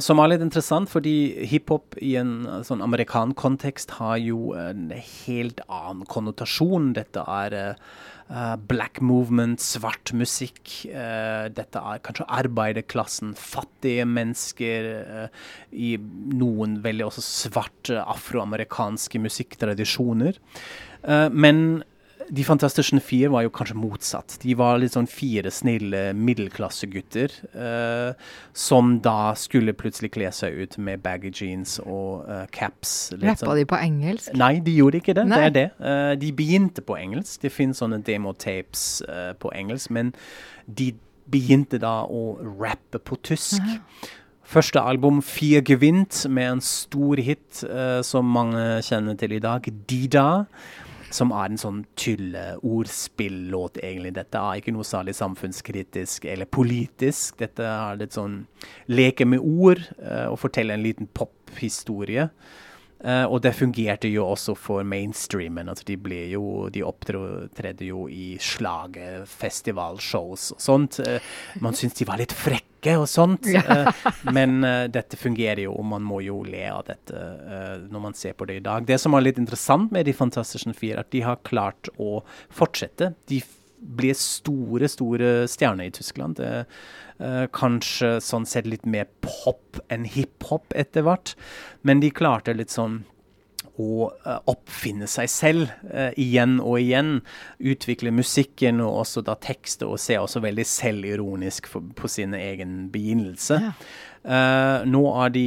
som 0.00 0.20
er 0.22 0.30
litt 0.32 0.44
interessant, 0.44 0.88
fordi 0.90 1.46
hiphop 1.50 1.96
i 2.00 2.14
en 2.20 2.46
sånn 2.64 2.84
amerikansk 2.84 3.38
kontekst 3.38 3.96
har 3.98 4.16
jo 4.22 4.52
en 4.56 4.88
helt 4.92 5.60
annen 5.66 6.06
konnotasjon. 6.08 6.92
Dette 6.96 7.24
er 7.28 7.56
uh, 7.68 8.54
black 8.70 9.02
movement, 9.04 9.60
svart 9.60 10.14
musikk. 10.16 10.62
Uh, 10.88 11.50
dette 11.52 11.82
er 11.82 12.00
kanskje 12.06 12.28
arbeiderklassen, 12.40 13.34
fattige 13.36 14.08
mennesker. 14.08 14.90
I 15.72 15.92
noen 16.00 16.80
veldig 16.84 17.10
også 17.10 17.26
svarte 17.28 18.00
afroamerikanske 18.04 19.20
musikktradisjoner. 19.26 20.40
men 21.30 21.84
de 22.30 22.44
fantastiske 22.44 23.00
fire 23.04 23.30
var 23.32 23.44
jo 23.44 23.52
kanskje 23.54 23.76
motsatt. 23.78 24.36
De 24.42 24.54
var 24.58 24.78
litt 24.80 24.94
sånn 24.94 25.08
fire 25.10 25.50
snille 25.54 26.10
middelklassegutter 26.16 27.32
uh, 27.56 28.12
som 28.56 28.96
da 29.04 29.32
skulle 29.38 29.76
plutselig 29.76 30.12
kle 30.16 30.30
seg 30.34 30.58
ut 30.62 30.78
med 30.82 31.02
baggy 31.04 31.32
jeans 31.32 31.78
og 31.84 32.28
uh, 32.28 32.44
caps. 32.54 33.14
Rappa 33.16 33.40
sånn. 33.40 33.56
de 33.60 33.66
på 33.68 33.80
engelsk? 33.80 34.32
Nei, 34.38 34.54
de 34.64 34.76
gjorde 34.76 35.00
ikke 35.02 35.16
det. 35.18 35.26
Nei. 35.30 35.40
Det 35.40 35.48
er 35.48 35.56
det. 35.56 35.66
Uh, 35.80 36.12
de 36.20 36.32
begynte 36.36 36.84
på 36.84 36.98
engelsk. 36.98 37.40
Det 37.44 37.52
finnes 37.54 37.80
sånne 37.80 38.00
demotapes 38.04 38.86
uh, 39.08 39.32
på 39.40 39.52
engelsk, 39.56 39.92
men 39.94 40.12
de 40.66 40.92
begynte 41.28 41.80
da 41.80 42.02
å 42.04 42.38
rappe 42.40 43.00
på 43.00 43.20
tysk. 43.24 43.62
Aha. 43.64 44.14
Første 44.48 44.80
album, 44.80 45.18
'Vier 45.20 45.60
Gewint', 45.60 46.22
med 46.32 46.46
en 46.54 46.60
stor 46.64 47.20
hit 47.20 47.58
som 48.00 48.30
mange 48.32 48.62
kjenner 48.80 49.18
til 49.20 49.34
i 49.36 49.42
dag, 49.44 49.60
'Dida' 49.68 50.46
som 51.14 51.32
er 51.32 51.48
en 51.48 51.60
sånn 51.60 51.82
tulle-ordspillåt, 51.98 53.80
egentlig. 53.82 54.12
Dette 54.18 54.40
er 54.40 54.60
ikke 54.60 54.74
noe 54.76 54.86
særlig 54.86 55.16
samfunnskritisk 55.18 56.28
eller 56.28 56.48
politisk. 56.50 57.38
Dette 57.40 57.64
er 57.64 58.00
litt 58.00 58.16
sånn 58.16 58.42
leke 58.92 59.26
med 59.28 59.42
ord 59.42 59.82
uh, 60.02 60.28
og 60.28 60.40
fortelle 60.42 60.76
en 60.76 60.84
liten 60.84 61.08
pophistorie. 61.16 62.28
Uh, 62.98 63.30
og 63.30 63.44
det 63.44 63.52
fungerte 63.54 64.08
jo 64.10 64.24
også 64.26 64.56
for 64.58 64.82
mainstreamen. 64.82 65.68
Altså 65.70 65.84
de 65.86 65.94
ble 66.02 66.24
jo 66.32 66.66
De 66.74 66.82
opptredde 66.82 67.86
jo 67.86 68.08
i 68.10 68.34
slagerfestivalshows 68.42 70.52
og 70.56 70.62
sånt. 70.62 70.98
Uh, 71.06 71.22
man 71.62 71.74
syntes 71.78 71.98
de 72.00 72.04
var 72.08 72.18
litt 72.18 72.32
frekke 72.34 72.96
og 72.98 73.06
sånt. 73.10 73.46
Uh, 73.46 73.86
men 74.36 74.62
dette 74.90 75.16
fungerer 75.20 75.62
jo, 75.68 75.72
og 75.78 75.84
man 75.92 76.02
må 76.02 76.20
jo 76.26 76.42
le 76.46 76.70
av 76.72 76.84
dette 76.88 77.14
når 77.88 78.00
man 78.02 78.14
ser 78.18 78.32
på 78.38 78.44
det 78.48 78.56
i 78.58 78.66
dag. 78.66 78.86
Det 78.86 78.98
som 79.00 79.14
er 79.14 79.22
litt 79.28 79.38
interessant 79.40 79.92
med 79.94 80.06
De 80.08 80.14
fantastiske 80.16 80.74
fire, 80.78 81.00
at 81.04 81.12
de 81.14 81.20
har 81.26 81.44
klart 81.46 81.88
å 82.02 82.22
fortsette. 82.50 83.12
De 83.30 83.38
ble 83.78 84.14
store, 84.16 84.88
store 84.90 85.32
stjerner 85.50 85.90
i 85.90 85.94
Tyskland. 86.00 86.40
Det, 86.40 86.66
Uh, 87.18 87.48
kanskje 87.50 88.20
sånn 88.22 88.44
sett 88.46 88.68
litt 88.70 88.84
mer 88.86 89.08
pop 89.26 89.80
enn 89.90 90.04
hiphop 90.06 90.70
etter 90.78 91.02
hvert. 91.02 91.32
Men 91.82 91.98
de 91.98 92.12
klarte 92.14 92.54
litt 92.54 92.70
sånn 92.70 93.00
å 93.78 94.08
uh, 94.10 94.38
oppfinne 94.50 95.06
seg 95.10 95.30
selv 95.30 95.72
eh, 95.92 96.10
igjen 96.18 96.58
og 96.58 96.80
igjen. 96.80 97.12
Utvikle 97.58 98.12
musikken 98.14 98.82
og 98.84 99.04
også 99.04 99.22
da 99.26 99.36
tekster, 99.38 99.88
og 99.88 100.02
se 100.02 100.18
også 100.18 100.42
veldig 100.44 100.66
selvironisk 100.66 101.70
for, 101.70 101.86
på 101.94 102.10
sin 102.10 102.36
egen 102.38 102.88
begynnelse. 102.92 103.62
Ja. 103.68 103.72
nå 104.84 105.02
er 105.22 105.30
de 105.32 105.44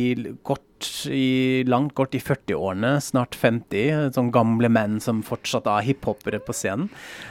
godt 0.48 0.72
i, 1.12 1.64
langt 1.68 1.94
godt 1.98 2.16
i 2.18 2.22
40-årene, 2.24 2.96
snart 3.04 3.36
50. 3.38 4.14
Sånn 4.16 4.32
gamle 4.34 4.70
menn 4.72 5.00
som 5.04 5.22
fortsatt 5.26 5.68
er 5.70 5.86
hiphopere 5.86 6.42
på 6.44 6.56
scenen. 6.56 6.90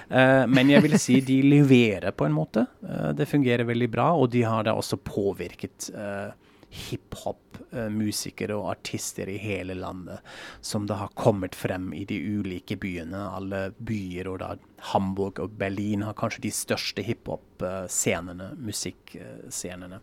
Eh, 0.09 0.45
men 0.51 0.73
jeg 0.73 0.85
vil 0.87 0.99
si 1.01 1.21
de 1.25 1.41
leverer 1.47 2.15
på 2.17 2.29
en 2.29 2.37
måte. 2.37 2.67
Uh, 2.85 3.11
det 3.17 3.29
fungerer 3.31 3.69
veldig 3.69 3.91
bra, 3.93 4.11
og 4.17 4.31
de 4.35 4.45
har 4.47 4.67
da 4.67 4.77
også 4.79 5.01
påvirket 5.05 5.91
uh, 5.95 6.31
hiphop-musikere 6.71 8.55
og 8.55 8.71
artister 8.77 9.29
i 9.31 9.39
hele 9.43 9.75
landet, 9.79 10.23
som 10.63 10.87
da 10.87 11.01
har 11.03 11.15
kommet 11.19 11.59
frem 11.59 11.91
i 11.97 12.05
de 12.09 12.19
ulike 12.39 12.79
byene. 12.81 13.25
Alle 13.37 13.63
byer, 13.79 14.31
og 14.31 14.41
da 14.43 14.55
Hamburg 14.93 15.43
og 15.43 15.59
Berlin 15.61 16.07
har 16.07 16.17
kanskje 16.19 16.47
de 16.47 16.55
største 16.55 17.05
hiphop-scenene, 17.07 18.53
musikkscenene. 18.63 20.01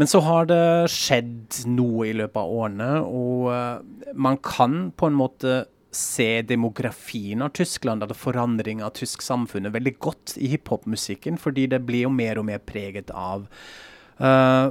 Men 0.00 0.08
så 0.08 0.22
har 0.24 0.48
det 0.48 0.88
skjedd 0.92 1.64
noe 1.68 2.08
i 2.08 2.16
løpet 2.16 2.40
av 2.40 2.56
årene, 2.62 2.90
og 3.04 3.48
uh, 3.52 4.12
man 4.16 4.38
kan 4.44 4.90
på 4.96 5.08
en 5.10 5.18
måte 5.18 5.62
se 5.92 6.40
demografien 6.48 7.44
av 7.44 7.52
Tyskland, 7.56 8.02
eller 8.04 8.16
forandring 8.16 8.80
av 8.84 8.94
tysk 8.96 9.24
samfunnet, 9.24 9.74
veldig 9.74 9.94
godt 10.00 10.36
i 10.40 10.48
hiphop-musikken, 10.54 11.36
fordi 11.40 11.66
det 11.74 11.82
blir 11.84 12.06
jo 12.06 12.12
mer 12.12 12.40
og 12.40 12.48
mer 12.48 12.62
preget 12.64 13.12
av 13.12 13.44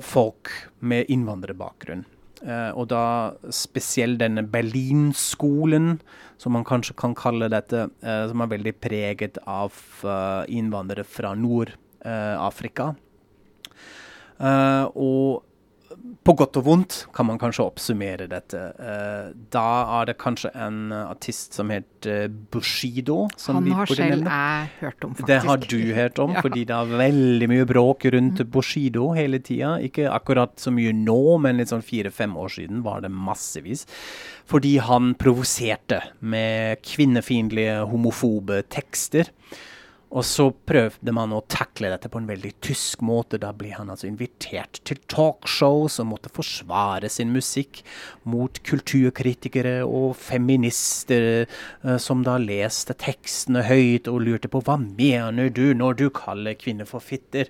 folk 0.06 0.52
med 0.80 1.10
innvandrerbakgrunn. 1.12 2.06
Uh, 2.42 2.72
og 2.74 2.88
da 2.90 3.04
spesielt 3.54 4.22
denne 4.22 4.42
Berlinskolen, 4.48 6.00
som 6.42 6.56
man 6.56 6.66
kanskje 6.66 6.96
kan 6.98 7.14
kalle 7.18 7.52
dette, 7.52 7.84
som 8.02 8.42
er 8.42 8.50
veldig 8.56 8.74
preget 8.82 9.38
av 9.46 9.76
innvandrere 10.50 11.04
fra 11.06 11.36
Nord-Afrika. 11.38 12.88
Og 14.98 15.44
på 16.26 16.36
godt 16.38 16.60
og 16.60 16.66
vondt 16.68 16.98
kan 17.16 17.28
man 17.30 17.40
kanskje 17.42 17.66
oppsummere 17.66 18.28
dette. 18.32 18.60
Uh, 18.78 19.32
da 19.54 19.66
er 20.00 20.10
det 20.12 20.18
kanskje 20.22 20.52
en 20.56 20.94
artist 20.94 21.58
som 21.58 21.72
heter 21.74 22.30
Bushido. 22.54 23.26
Som 23.40 23.60
Han 23.60 23.72
har 23.80 23.92
selv 23.92 24.28
jeg 24.28 24.70
hørt 24.82 25.08
om, 25.08 25.16
faktisk. 25.16 25.28
Det 25.32 25.40
har 25.48 25.64
du 25.66 25.80
hørt 25.98 26.22
om, 26.24 26.34
ja. 26.38 26.44
fordi 26.46 26.66
det 26.70 26.78
er 26.78 26.94
veldig 27.04 27.50
mye 27.52 27.68
bråk 27.70 28.06
rundt 28.14 28.44
mm. 28.44 28.52
Bushido 28.54 29.12
hele 29.18 29.42
tida. 29.44 29.76
Ikke 29.84 30.10
akkurat 30.12 30.56
så 30.62 30.74
mye 30.74 30.94
nå, 30.96 31.22
men 31.44 31.60
litt 31.62 31.74
sånn 31.74 31.86
fire-fem 31.86 32.38
år 32.38 32.56
siden 32.60 32.86
var 32.86 33.04
det 33.06 33.12
massevis. 33.14 33.88
Fordi 34.52 34.78
han 34.84 35.14
provoserte 35.20 36.02
med 36.20 36.82
kvinnefiendtlige, 36.86 37.82
homofobe 37.92 38.64
tekster. 38.72 39.32
Og 40.12 40.26
så 40.28 40.50
prøvde 40.52 41.14
man 41.16 41.32
å 41.32 41.40
takle 41.48 41.88
dette 41.94 42.10
på 42.12 42.20
en 42.20 42.28
veldig 42.28 42.52
tysk 42.64 43.04
måte. 43.08 43.40
Da 43.40 43.54
ble 43.56 43.70
han 43.72 43.92
altså 43.94 44.10
invitert 44.10 44.82
til 44.88 45.00
talkshows 45.12 46.00
og 46.04 46.10
måtte 46.10 46.32
forsvare 46.34 47.08
sin 47.12 47.32
musikk 47.32 47.80
mot 48.28 48.60
kulturkritikere 48.68 49.78
og 49.88 50.18
feminister 50.20 51.46
uh, 51.86 51.96
som 52.02 52.26
da 52.28 52.36
leste 52.44 52.96
tekstene 53.00 53.64
høyt 53.70 54.10
og 54.12 54.26
lurte 54.26 54.52
på 54.52 54.64
hva 54.68 54.76
mener 54.82 55.48
du 55.48 55.72
når 55.78 56.02
du 56.02 56.06
kaller 56.16 56.60
kvinner 56.60 56.90
for 56.90 57.04
fitter, 57.04 57.48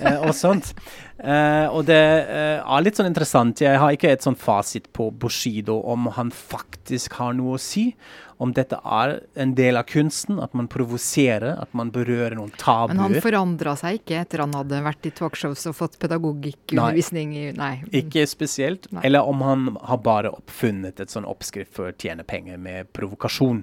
uh, 0.00 0.26
og 0.26 0.34
sånt. 0.34 0.72
Uh, 1.20 1.68
og 1.70 1.84
det 1.86 2.00
er 2.00 2.82
litt 2.82 2.98
sånn 2.98 3.10
interessant. 3.10 3.62
Jeg 3.62 3.78
har 3.78 3.94
ikke 3.94 4.10
et 4.10 4.26
sånn 4.26 4.38
fasit 4.38 4.90
på 4.96 5.12
Bushido 5.14 5.78
om 5.86 6.10
han 6.16 6.34
faktisk 6.34 7.20
har 7.20 7.38
noe 7.38 7.54
å 7.54 7.62
si 7.62 7.92
om 8.40 8.54
dette 8.56 8.78
er 8.80 9.18
en 9.42 9.50
del 9.52 9.76
av 9.76 9.84
kunsten, 9.90 10.38
at 10.40 10.54
man 10.56 10.68
provoserer, 10.72 11.58
at 11.60 11.74
man 11.76 11.90
berører 11.92 12.38
noen 12.38 12.52
tabuer. 12.56 12.94
Men 12.94 13.02
han 13.04 13.16
forandra 13.20 13.74
seg 13.76 13.98
ikke 13.98 14.16
etter 14.22 14.40
han 14.40 14.56
hadde 14.56 14.80
vært 14.86 15.08
i 15.10 15.12
talkshows 15.18 15.66
og 15.68 15.76
fått 15.76 15.98
pedagogikkundervisning 16.00 17.34
Nei. 17.36 17.52
Nei. 17.60 17.74
Ikke 18.00 18.24
spesielt. 18.30 18.88
Nei. 18.96 19.04
Eller 19.10 19.28
om 19.28 19.44
han 19.44 19.68
har 19.84 20.00
bare 20.00 20.32
oppfunnet 20.32 21.04
et 21.04 21.12
sånn 21.12 21.28
oppskrift 21.28 21.74
for 21.76 21.90
å 21.90 21.94
tjene 22.00 22.24
penger 22.24 22.56
med 22.56 22.88
provokasjon. 22.96 23.60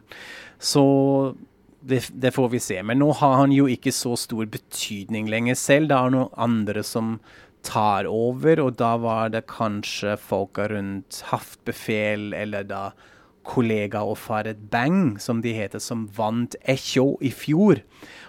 Så 0.62 0.86
det, 1.82 2.04
det, 2.13 2.36
får 2.38 2.54
vi 2.54 2.62
se. 2.62 2.78
Men 2.86 3.02
nå 3.02 3.10
har 3.18 3.38
han 3.42 3.56
jo 3.56 3.66
ikke 3.72 3.96
så 3.96 4.13
stor 4.20 4.46
betydning 4.46 5.30
lenger 5.34 5.58
selv. 5.58 5.90
Det 5.90 5.98
er 5.98 6.16
noen 6.20 6.34
andre 6.38 6.86
som 6.86 7.18
tar 7.66 8.06
over, 8.06 8.62
og 8.62 8.78
da 8.80 8.94
var 9.02 9.34
det 9.34 9.48
kanskje 9.50 10.20
folka 10.22 10.70
rundt 10.72 11.24
Haftbefel 11.32 12.30
eller 12.38 12.68
da 12.68 12.84
kollega 13.47 14.03
og 14.05 14.17
Faret 14.19 14.60
Bang, 14.71 15.17
som 15.21 15.41
de 15.43 15.53
heter, 15.55 15.81
som 15.83 16.05
vant 16.17 16.57
Echo 16.67 17.15
i 17.23 17.31
fjor. 17.33 17.81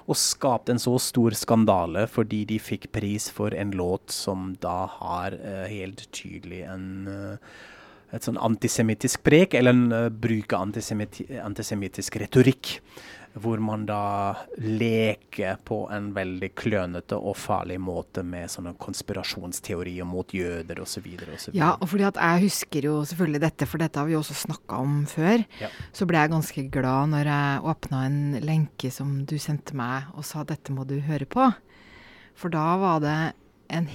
Og 0.09 0.17
skapte 0.17 0.73
en 0.73 0.81
så 0.81 0.95
stor 1.03 1.37
skandale 1.37 2.07
fordi 2.09 2.45
de 2.49 2.61
fikk 2.63 2.89
pris 2.95 3.29
for 3.35 3.53
en 3.57 3.75
låt 3.77 4.15
som 4.15 4.55
da 4.63 4.87
har 4.99 5.37
uh, 5.37 5.67
helt 5.69 6.07
tydelig 6.17 6.63
en 6.71 6.87
uh, 7.11 7.59
et 8.09 8.25
sånn 8.25 8.39
antisemittisk 8.41 9.21
prek, 9.21 9.53
eller 9.59 9.77
uh, 9.93 10.07
bruke 10.09 10.57
antisemittisk 10.57 12.17
retorikk 12.23 12.79
hvor 13.43 13.61
man 13.63 13.85
da 13.89 14.35
leker 14.61 15.59
på 15.67 15.81
en 15.95 16.11
veldig 16.17 16.51
klønete 16.59 17.19
og 17.19 17.37
farlig 17.39 17.79
måte 17.83 18.25
med 18.27 18.51
sånne 18.53 18.75
konspirasjonsteorier 18.81 20.07
mot 20.09 20.35
jøder 20.35 20.83
osv. 20.83 21.07
Ja, 21.57 21.75
og 21.77 21.91
fordi 21.93 22.07
at 22.09 22.21
jeg 22.21 22.45
husker 22.47 22.89
jo 22.91 22.97
selvfølgelig 23.09 23.43
dette, 23.47 23.69
for 23.71 23.83
dette 23.83 24.01
har 24.01 24.09
vi 24.09 24.17
jo 24.17 24.23
også 24.23 24.37
snakka 24.45 24.83
om 24.85 25.01
før. 25.11 25.45
Ja. 25.63 25.71
Så 25.97 26.09
ble 26.09 26.23
jeg 26.23 26.35
ganske 26.35 26.67
glad 26.75 27.13
når 27.15 27.33
jeg 27.33 27.67
åpna 27.75 28.05
en 28.09 28.21
lenke 28.45 28.93
som 28.95 29.21
du 29.29 29.37
sendte 29.43 29.77
meg 29.79 30.11
og 30.15 30.27
sa 30.29 30.45
dette 30.49 30.75
må 30.75 30.87
du 30.89 30.99
høre 31.05 31.29
på. 31.29 31.51
For 32.39 32.55
da 32.55 32.67
var 32.79 33.03
det 33.03 33.19
en 33.75 33.89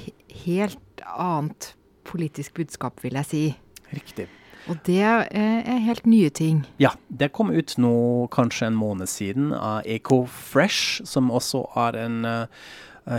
helt 0.44 1.04
annet 1.16 1.74
politisk 2.08 2.58
budskap, 2.60 3.00
vil 3.04 3.18
jeg 3.22 3.30
si. 3.30 3.44
Riktig. 3.94 4.28
Og 4.72 4.80
det 4.88 5.02
er 5.04 5.80
helt 5.84 6.06
nye 6.08 6.30
ting. 6.32 6.62
Ja, 6.80 6.94
det 7.10 7.34
kom 7.36 7.52
ut 7.52 7.76
nå 7.82 7.94
kanskje 8.32 8.70
en 8.70 8.80
måned 8.80 9.12
siden 9.12 9.52
av 9.56 9.84
Eco 9.90 10.24
Fresh, 10.30 11.04
som 11.10 11.32
også 11.34 11.66
er 11.84 11.98
en 12.06 12.22
uh, 12.24 12.46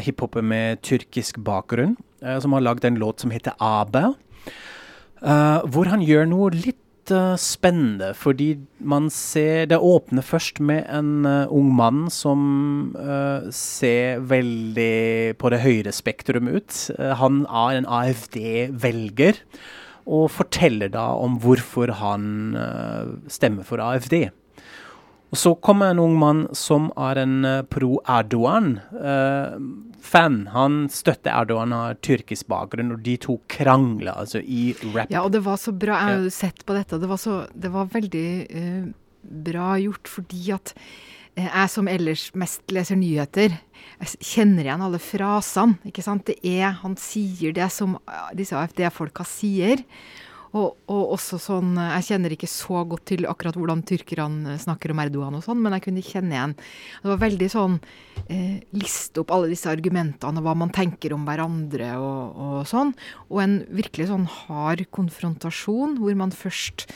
hiphoper 0.00 0.44
med 0.44 0.80
tyrkisk 0.86 1.42
bakgrunn, 1.44 1.98
uh, 2.24 2.38
som 2.40 2.56
har 2.56 2.64
lagd 2.64 2.88
en 2.88 2.96
låt 3.00 3.20
som 3.20 3.34
heter 3.34 3.52
Abe. 3.60 4.14
Uh, 5.24 5.60
hvor 5.72 5.88
han 5.88 6.02
gjør 6.04 6.26
noe 6.28 6.50
litt 6.52 7.12
uh, 7.12 7.32
spennende, 7.40 8.12
fordi 8.16 8.58
man 8.78 9.08
ser 9.12 9.66
Det 9.70 9.78
åpner 9.80 10.24
først 10.24 10.60
med 10.60 10.84
en 10.92 11.24
uh, 11.24 11.46
ung 11.48 11.70
mann 11.72 12.10
som 12.12 12.92
uh, 12.96 13.48
ser 13.48 14.20
veldig 14.20 15.36
på 15.40 15.52
det 15.52 15.62
høyre 15.64 15.92
spektrum 15.92 16.48
ut. 16.48 16.90
han 16.98 17.46
er 17.48 17.78
en 17.78 17.88
AFD-velger 17.88 19.40
og 20.04 20.30
forteller 20.32 20.88
da 20.92 21.08
om 21.16 21.38
hvorfor 21.42 21.90
han 22.00 22.56
uh, 22.56 23.04
stemmer 23.30 23.62
for 23.66 23.78
AFD. 23.82 24.14
Og 25.34 25.38
Så 25.40 25.54
kommer 25.58 25.90
en 25.90 25.98
ung 25.98 26.18
mann 26.20 26.48
som 26.54 26.92
er 27.00 27.16
en 27.24 27.64
pro-Erdogan-fan. 27.72 30.36
Uh, 30.46 30.52
han 30.54 30.88
støtter 30.92 31.32
Erdogan, 31.34 31.72
har 31.74 31.94
tyrkisk 32.06 32.46
bakgrunn, 32.52 32.92
og 32.94 33.02
de 33.02 33.16
to 33.18 33.40
krangler 33.50 34.14
altså 34.14 34.38
i 34.38 34.76
rap. 34.92 35.10
Ja, 35.10 35.24
og 35.24 35.32
det 35.34 35.42
var 35.46 35.56
så 35.58 35.72
bra. 35.72 35.98
Jeg 35.98 36.06
har 36.12 36.22
jo 36.28 36.36
sett 36.36 36.60
på 36.62 36.74
dette. 36.76 36.98
Det 37.02 37.08
var, 37.10 37.18
så, 37.18 37.46
det 37.50 37.70
var 37.74 37.94
veldig 37.96 38.28
bra 39.24 39.74
gjort, 39.80 40.08
fordi 40.20 40.52
at 40.54 40.74
jeg 41.34 41.70
som 41.72 41.88
ellers 41.90 42.28
mest 42.38 42.62
leser 42.74 42.98
nyheter, 42.98 43.56
jeg 44.00 44.18
kjenner 44.22 44.68
igjen 44.68 44.84
alle 44.86 45.00
frasene. 45.02 45.78
ikke 45.88 46.04
sant? 46.04 46.26
Det 46.26 46.38
er, 46.46 46.70
Han 46.82 46.96
sier 46.96 47.52
det 47.52 47.70
som 47.72 47.98
disse 48.36 48.56
AFD-folka 48.56 49.26
sier. 49.26 49.82
Og, 50.54 50.76
og, 50.86 51.16
også 51.16 51.34
sånn 51.42 51.72
Jeg 51.74 52.04
kjenner 52.06 52.30
ikke 52.30 52.46
så 52.46 52.84
godt 52.86 53.08
til 53.10 53.24
akkurat 53.26 53.56
hvordan 53.58 53.80
tyrkerne 53.88 54.54
snakker 54.62 54.92
om 54.92 55.00
Erdogan 55.02 55.34
og 55.34 55.42
sånn, 55.42 55.58
men 55.58 55.74
jeg 55.74 55.82
kunne 55.88 56.04
kjenne 56.06 56.30
igjen 56.36 56.54
Det 56.54 57.10
var 57.10 57.18
veldig 57.24 57.48
sånn 57.50 57.74
eh, 58.28 58.60
Liste 58.78 59.24
opp 59.24 59.34
alle 59.34 59.50
disse 59.50 59.66
argumentene 59.72 60.38
og 60.38 60.46
hva 60.46 60.54
man 60.62 60.70
tenker 60.70 61.16
om 61.16 61.26
hverandre 61.26 61.96
og, 61.98 62.38
og 62.38 62.60
sånn. 62.70 62.94
Og 63.32 63.42
en 63.42 63.58
virkelig 63.74 64.06
sånn 64.12 64.28
hard 64.30 64.86
konfrontasjon 64.94 65.98
hvor 65.98 66.14
man 66.22 66.30
først 66.30 66.86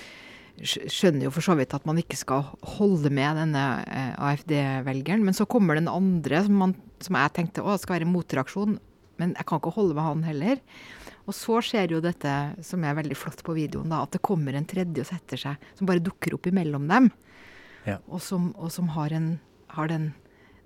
skjønner 0.64 1.28
jo 1.28 1.32
for 1.34 1.44
så 1.44 1.54
vidt 1.58 1.74
at 1.76 1.86
man 1.88 1.98
ikke 2.00 2.18
skal 2.18 2.46
holde 2.76 3.10
med 3.14 3.38
denne 3.38 3.64
eh, 3.86 4.14
AFD-velgeren. 4.30 5.24
Men 5.26 5.36
så 5.36 5.46
kommer 5.50 5.78
den 5.78 5.90
andre 5.90 6.42
som, 6.46 6.58
man, 6.62 6.74
som 7.04 7.18
jeg 7.18 7.34
tenkte 7.36 7.64
å, 7.64 7.76
skal 7.80 7.98
være 7.98 8.10
motreaksjon. 8.10 8.78
Men 9.18 9.34
jeg 9.34 9.48
kan 9.48 9.60
ikke 9.60 9.74
holde 9.76 9.98
med 9.98 10.06
han 10.06 10.24
heller. 10.26 10.62
Og 11.28 11.36
så 11.36 11.58
skjer 11.64 11.92
jo 11.92 12.02
dette 12.04 12.34
som 12.64 12.84
er 12.86 12.96
veldig 12.96 13.16
flott 13.18 13.42
på 13.44 13.56
videoen, 13.56 13.90
da, 13.92 14.00
at 14.06 14.14
det 14.16 14.24
kommer 14.24 14.56
en 14.56 14.68
tredje 14.68 15.04
og 15.04 15.10
setter 15.10 15.40
seg, 15.42 15.66
som 15.76 15.88
bare 15.90 16.02
dukker 16.02 16.38
opp 16.38 16.48
imellom 16.48 16.86
dem. 16.88 17.10
Ja. 17.84 17.98
Og, 18.08 18.22
som, 18.24 18.50
og 18.56 18.72
som, 18.72 18.88
har, 18.96 19.12
en, 19.16 19.34
har 19.74 19.90
den 19.92 20.12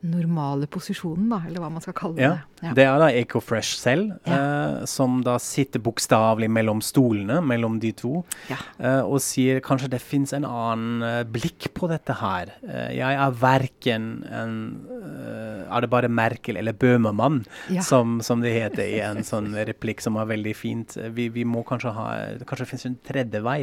normale 0.03 0.67
posisjonen, 0.67 1.29
da, 1.31 1.38
eller 1.47 1.62
hva 1.62 1.69
man 1.71 1.83
skal 1.85 1.95
kalle 1.97 2.19
det. 2.19 2.31
Ja. 2.62 2.73
Det 2.75 2.85
er 2.87 2.99
da 2.99 3.09
EcoFresh 3.21 3.79
selv, 3.79 4.12
ja. 4.27 4.37
eh, 4.37 4.87
som 4.91 5.21
da 5.27 5.37
sitter 5.43 5.83
bokstavelig 5.83 6.49
mellom 6.51 6.83
stolene, 6.83 7.38
mellom 7.47 7.79
de 7.83 7.93
to, 7.99 8.23
ja. 8.51 8.59
eh, 8.83 9.01
og 9.03 9.23
sier 9.23 9.62
kanskje 9.65 9.93
det 9.95 10.03
fins 10.03 10.35
en 10.35 10.47
annen 10.49 11.07
eh, 11.07 11.21
blikk 11.27 11.71
på 11.79 11.91
dette 11.91 12.17
her. 12.19 12.55
Eh, 12.67 12.88
jeg 12.99 13.21
er 13.27 13.38
verken 13.43 14.09
en 14.31 14.57
eh, 14.99 15.62
Er 15.73 15.85
det 15.85 15.91
bare 15.93 16.11
Merkel 16.11 16.59
eller 16.59 16.75
Bøhmermann, 16.77 17.43
som, 17.87 18.19
som, 18.25 18.43
det 18.43 18.53
heter 18.57 18.83
i 18.85 18.99
en 19.05 19.23
sånn 19.25 19.53
replikk 19.69 20.03
som 20.05 20.19
er 20.21 20.29
veldig 20.33 20.57
fint. 20.57 20.97
Vi, 21.15 21.29
vi 21.33 21.47
må 21.49 21.62
kanskje 21.67 21.95
ha 21.97 22.09
Kanskje 22.43 22.65
det 22.65 22.71
fins 22.73 22.88
en 22.88 22.99
tredje 23.07 23.41
vei. 23.45 23.61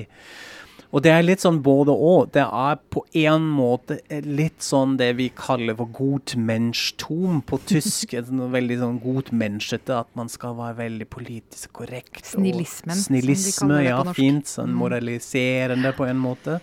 Og 0.90 1.04
det 1.06 1.12
er 1.14 1.22
litt 1.22 1.44
sånn 1.44 1.60
både 1.62 1.94
og. 1.94 2.32
Det 2.34 2.42
er 2.44 2.80
på 2.90 3.04
en 3.22 3.44
måte 3.54 4.00
litt 4.26 4.64
sånn 4.66 4.96
det 4.98 5.12
vi 5.20 5.28
kaller 5.38 5.78
for 5.78 5.92
gutmenschtum 5.94 7.44
på 7.46 7.60
tysk. 7.70 8.16
Sånn 8.18 8.42
veldig 8.56 8.80
sånn 8.82 8.98
gutmenschete, 9.04 10.00
at 10.02 10.10
man 10.18 10.32
skal 10.34 10.58
være 10.58 10.80
veldig 10.80 11.10
politisk 11.14 11.76
korrekt. 11.84 12.24
Snillismen. 12.32 12.98
Snillisme, 12.98 13.84
ja, 13.86 14.02
fint. 14.18 14.50
Sånn 14.50 14.74
mm. 14.74 14.80
moraliserende 14.82 15.94
på 15.98 16.10
en 16.10 16.22
måte. 16.24 16.58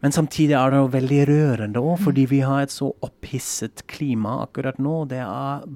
Men 0.00 0.16
samtidig 0.16 0.56
er 0.56 0.72
det 0.72 0.80
jo 0.80 0.90
veldig 0.94 1.20
rørende 1.28 1.84
òg, 1.84 1.98
fordi 2.06 2.24
vi 2.30 2.40
har 2.40 2.64
et 2.64 2.72
så 2.72 2.88
opphisset 3.04 3.84
klima 3.92 4.38
akkurat 4.46 4.80
nå. 4.80 5.02
Det 5.10 5.20
er 5.20 5.68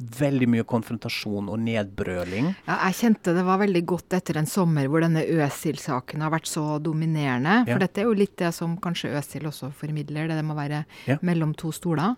veldig 0.00 0.48
mye 0.50 0.66
konfrontasjon 0.68 1.50
og 1.52 1.58
nedbrøling. 1.64 2.52
Ja, 2.66 2.76
jeg 2.88 2.98
kjente 3.00 3.34
det 3.36 3.44
var 3.46 3.60
veldig 3.62 3.82
godt 3.88 4.16
etter 4.16 4.40
en 4.40 4.48
sommer 4.50 4.88
hvor 4.90 5.04
denne 5.04 5.24
Øsil-saken 5.24 6.24
har 6.24 6.32
vært 6.34 6.50
så 6.50 6.64
dominerende. 6.82 7.62
For 7.68 7.76
ja. 7.76 7.82
dette 7.84 8.02
er 8.02 8.08
jo 8.08 8.16
litt 8.16 8.36
det 8.40 8.52
som 8.56 8.78
kanskje 8.82 9.12
Øsil 9.20 9.48
også 9.50 9.72
formidler, 9.76 10.30
det, 10.30 10.38
det 10.40 10.46
må 10.46 10.56
være 10.58 10.84
ja. 11.10 11.18
mellom 11.26 11.54
to 11.58 11.72
stoler. 11.74 12.16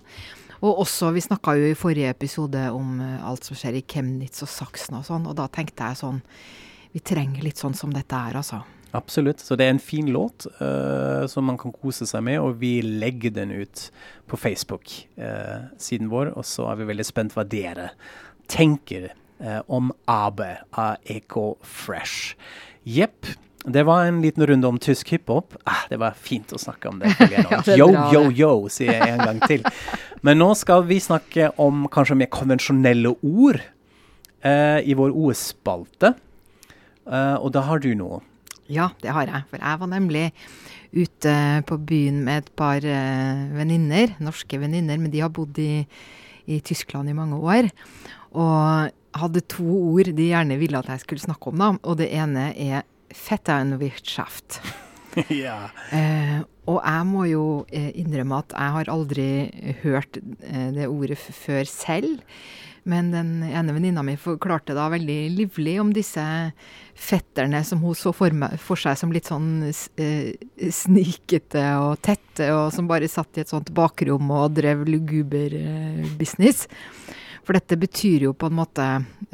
Og 0.63 0.85
også, 0.85 1.11
vi 1.11 1.25
snakka 1.25 1.57
jo 1.59 1.73
i 1.73 1.79
forrige 1.79 2.13
episode 2.15 2.61
om 2.71 3.01
uh, 3.03 3.25
alt 3.27 3.49
som 3.49 3.59
skjer 3.59 3.81
i 3.81 3.87
Chemnitz 3.89 4.45
og 4.47 4.51
Saksen 4.51 5.01
og 5.01 5.09
sånn, 5.09 5.27
og 5.27 5.35
da 5.39 5.49
tenkte 5.51 5.91
jeg 5.91 6.05
sånn 6.05 6.23
Vi 6.93 7.01
trenger 7.01 7.43
litt 7.43 7.59
sånn 7.59 7.75
som 7.75 7.91
dette 7.91 8.15
er, 8.15 8.37
altså. 8.37 8.61
Absolutt. 8.93 9.41
Så 9.41 9.57
det 9.57 9.67
er 9.67 9.75
en 9.75 9.81
fin 9.81 10.09
låt 10.13 10.47
uh, 10.61 11.25
som 11.31 11.47
man 11.49 11.59
kan 11.61 11.73
kose 11.73 12.07
seg 12.09 12.25
med, 12.27 12.39
og 12.45 12.61
vi 12.61 12.77
legger 12.85 13.33
den 13.33 13.53
ut 13.55 13.87
på 14.29 14.37
Facebook-siden 14.37 16.09
uh, 16.09 16.13
vår. 16.13 16.33
Og 16.37 16.45
så 16.47 16.69
er 16.71 16.81
vi 16.81 16.89
veldig 16.93 17.07
spent 17.09 17.37
hva 17.37 17.47
dere 17.49 17.93
tenker 18.53 19.09
uh, 19.41 19.63
om 19.73 19.95
AB 20.11 20.45
av 20.45 21.01
Eco 21.09 21.55
Fresh. 21.65 22.37
Jepp. 22.85 23.31
Det 23.63 23.85
var 23.87 24.05
en 24.05 24.19
liten 24.21 24.45
runde 24.51 24.69
om 24.69 24.81
tysk 24.83 25.15
hiphop. 25.15 25.55
Ah, 25.65 25.87
det 25.89 26.01
var 26.03 26.19
fint 26.19 26.53
å 26.53 26.61
snakke 26.61 26.91
om 26.91 26.99
det. 27.01 27.15
yo, 27.79 27.89
yo, 28.13 28.27
yo, 28.35 28.51
sier 28.75 28.99
jeg 28.99 29.15
en 29.15 29.23
gang 29.23 29.39
til. 29.47 29.65
Men 30.27 30.43
nå 30.43 30.51
skal 30.59 30.83
vi 30.89 30.99
snakke 31.01 31.53
om 31.63 31.87
kanskje 31.95 32.19
mer 32.19 32.31
konvensjonelle 32.35 33.15
ord 33.23 33.63
i 34.43 34.95
vår 34.99 35.13
OS-spalte. 35.15 36.09
og 37.07 37.49
da 37.55 37.63
har 37.69 37.79
du 37.79 37.93
noe. 37.95 38.19
Ja, 38.73 38.89
det 39.03 39.13
har 39.13 39.29
jeg. 39.29 39.45
For 39.51 39.61
jeg 39.61 39.81
var 39.83 39.91
nemlig 39.91 40.25
ute 40.93 41.35
på 41.69 41.79
byen 41.89 42.23
med 42.27 42.43
et 42.43 42.51
par 42.59 42.85
uh, 42.85 43.45
venninner, 43.57 44.15
norske 44.23 44.61
venninner, 44.61 45.01
men 45.01 45.13
de 45.13 45.23
har 45.25 45.33
bodd 45.33 45.59
i, 45.61 45.85
i, 46.47 46.61
Tyskland 46.65 47.11
i 47.11 47.17
mange 47.17 47.39
år. 47.39 47.69
Og 48.33 48.93
hadde 49.23 49.45
to 49.53 49.67
ord 49.93 50.13
de 50.17 50.31
gjerne 50.31 50.57
ville 50.61 50.79
at 50.81 50.89
jeg 50.89 51.05
skulle 51.05 51.25
snakke 51.25 51.53
om, 51.53 51.61
da. 51.61 51.73
Og 51.85 52.01
det 52.01 52.09
ene 52.17 52.51
er 52.57 52.89
Vetternwirtschaft. 53.13 54.63
ja. 55.45 55.67
Uh, 55.93 56.41
og 56.73 56.79
jeg 56.79 57.07
må 57.11 57.29
jo 57.29 57.45
uh, 57.67 57.91
innrømme 57.99 58.41
at 58.41 58.57
jeg 58.57 58.77
har 58.79 58.93
aldri 58.93 59.31
hørt 59.83 60.21
det 60.41 60.89
ordet 60.89 61.21
før 61.21 61.65
selv. 61.69 62.21
Men 62.85 63.13
den 63.15 63.43
ene 63.47 63.75
venninna 63.77 64.03
mi 64.03 64.17
forklarte 64.19 64.75
da 64.75 64.89
veldig 64.91 65.19
livlig 65.37 65.77
om 65.81 65.93
disse 65.95 66.25
fetterne 66.99 67.63
som 67.65 67.83
hun 67.85 67.95
så 67.95 68.11
for, 68.17 68.35
for 68.59 68.81
seg 68.81 68.99
som 68.99 69.13
litt 69.15 69.31
sånn 69.31 69.69
eh, 69.69 70.33
snikete 70.75 71.63
og 71.79 72.01
tette, 72.03 72.51
og 72.51 72.73
som 72.75 72.91
bare 72.91 73.11
satt 73.11 73.39
i 73.39 73.45
et 73.45 73.53
sånt 73.53 73.71
bakrom 73.75 74.31
og 74.35 74.57
drev 74.59 74.83
luguber 74.91 75.55
eh, 75.59 76.09
business. 76.19 76.67
For 77.43 77.59
dette 77.59 77.79
betyr 77.79 78.29
jo 78.29 78.35
på 78.39 78.47
en 78.51 78.55
måte 78.55 78.85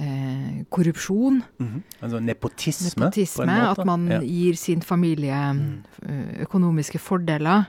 eh, 0.00 0.64
korrupsjon. 0.72 1.42
Mm 1.61 1.68
-hmm. 1.68 1.82
Altså 2.00 2.20
nepotisme? 2.20 3.04
Nepotisme, 3.04 3.70
At 3.70 3.84
man 3.84 4.08
ja. 4.11 4.20
gir 4.22 4.54
sin 4.54 4.80
familie 4.80 5.52
mm. 5.52 5.82
Eh, 6.02 6.42
økonomiske 6.42 6.98
fordeler. 6.98 7.64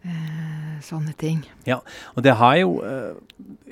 Eh, 0.00 0.78
sånne 0.84 1.12
ting. 1.20 1.42
Ja, 1.68 1.80
og 2.14 2.24
det 2.24 2.38
har 2.40 2.56
jo 2.56 2.78
eh, 2.86 3.18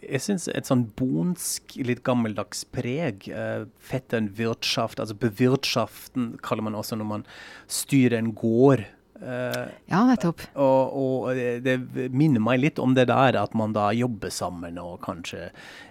jeg 0.08 0.24
syns 0.24 0.48
et 0.52 0.68
sånn 0.68 0.86
bonsk, 0.98 1.78
litt 1.84 2.04
gammeldags 2.06 2.64
preg. 2.72 3.28
Fetten 3.28 3.72
Fettern 3.88 4.30
wirtschaft, 4.38 5.00
altså 5.00 5.16
bewirtschaften 5.20 6.36
kaller 6.44 6.68
man 6.68 6.78
også 6.78 6.96
når 6.96 7.10
man 7.16 7.26
styrer 7.68 8.18
en 8.20 8.32
gård. 8.36 8.86
Ja, 9.18 10.04
nettopp. 10.06 10.44
Og, 10.62 10.92
og 10.94 11.34
det, 11.34 11.58
det, 11.64 12.04
minner 12.14 12.42
meg 12.44 12.60
litt 12.62 12.78
om 12.78 12.92
det 12.94 13.08
der 13.10 13.34
at 13.40 13.56
man 13.58 13.74
da 13.74 13.88
jobber 13.96 14.30
sammen 14.30 14.78
og 14.78 15.00
kanskje 15.02 15.48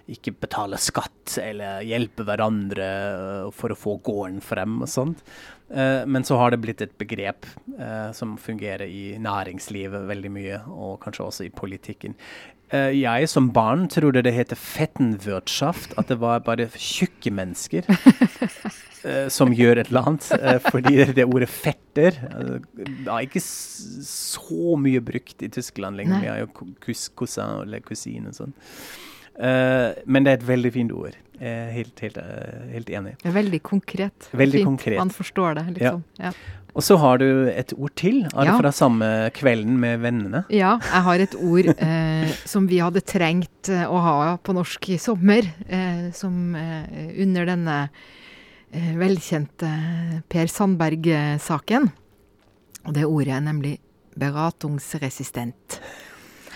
ikke 0.08 0.32
betaler 0.46 0.80
skatt 0.80 1.36
eller 1.42 1.84
hjelper 1.84 2.24
hverandre 2.30 2.88
for 3.52 3.74
å 3.74 3.78
få 3.78 3.98
gården 4.06 4.40
frem 4.44 4.80
og 4.80 4.90
sånt. 4.90 5.20
Uh, 5.68 6.06
men 6.08 6.24
så 6.24 6.38
har 6.40 6.52
det 6.52 6.62
blitt 6.64 6.80
et 6.80 6.94
begrep 7.00 7.46
uh, 7.76 8.08
som 8.16 8.38
fungerer 8.40 8.88
i 8.88 9.18
næringslivet 9.20 10.06
veldig 10.08 10.30
mye, 10.32 10.60
og 10.72 10.96
kanskje 11.02 11.26
også 11.26 11.44
i 11.44 11.52
politikken. 11.52 12.16
Uh, 12.72 12.88
jeg 12.96 13.28
som 13.28 13.50
barn 13.52 13.84
trodde 13.92 14.22
det 14.24 14.32
het 14.32 14.54
fettenwirtschaft, 14.56 15.92
at 16.00 16.08
det 16.08 16.18
var 16.22 16.40
bare 16.46 16.70
tjukke 16.72 17.32
mennesker 17.36 17.88
som 19.32 19.52
gjør 19.54 19.78
et 19.78 19.92
eller 19.92 20.08
annet. 20.08 20.26
fordi 20.72 21.04
det 21.16 21.24
ordet 21.24 21.48
fetter 21.48 22.16
er 22.18 23.20
ikke 23.22 23.40
så 23.44 24.74
mye 24.76 25.00
brukt 25.00 25.44
i 25.44 25.48
Tyskland 25.52 25.96
lenger. 25.96 26.20
Vi 26.24 26.32
har 26.32 26.40
jo 26.42 26.50
cousin 27.14 27.62
eller 27.62 27.84
kusine 27.84 28.32
og 28.32 28.40
sånn. 28.40 28.56
men 30.04 30.26
det 30.26 30.32
er 30.32 30.40
et 30.40 30.48
veldig 30.48 30.72
fint 30.74 30.92
ord. 30.92 31.16
Helt, 31.40 32.00
helt, 32.00 32.16
helt, 32.72 32.88
enig. 32.90 33.16
Veldig 33.22 33.60
konkret. 33.62 34.28
Veldig 34.32 34.58
Fint. 34.60 34.66
konkret. 34.66 34.98
Man 34.98 35.10
forstår 35.14 35.54
det, 35.60 35.66
liksom. 35.78 36.02
Ja. 36.18 36.24
Ja. 36.30 36.32
Og 36.78 36.84
så 36.84 36.96
har 37.00 37.18
du 37.18 37.48
et 37.50 37.72
ord 37.74 37.94
til. 37.98 38.20
Det 38.28 38.44
Ja. 38.46 38.56
fra 38.58 38.70
samme 38.70 39.30
kvelden 39.34 39.78
med 39.80 39.98
vennene? 40.00 40.44
Ja, 40.50 40.76
jeg 40.78 41.02
har 41.02 41.18
et 41.24 41.34
ord 41.34 41.66
eh, 41.74 42.28
som 42.44 42.68
vi 42.68 42.78
hadde 42.78 43.00
trengt 43.02 43.68
eh, 43.68 43.82
å 43.88 43.98
ha 43.98 44.36
på 44.36 44.54
norsk 44.54 44.90
i 44.90 44.98
sommer. 44.98 45.42
Eh, 45.68 46.10
som 46.12 46.54
eh, 46.54 47.14
under 47.22 47.46
denne 47.46 47.78
eh, 48.70 48.92
velkjente 48.94 50.22
Per 50.28 50.46
Sandberg-saken. 50.46 51.90
Og 52.86 52.94
det 52.94 53.04
ordet 53.08 53.34
er 53.34 53.40
nemlig 53.48 53.78
beratungsresistent. 54.18 55.80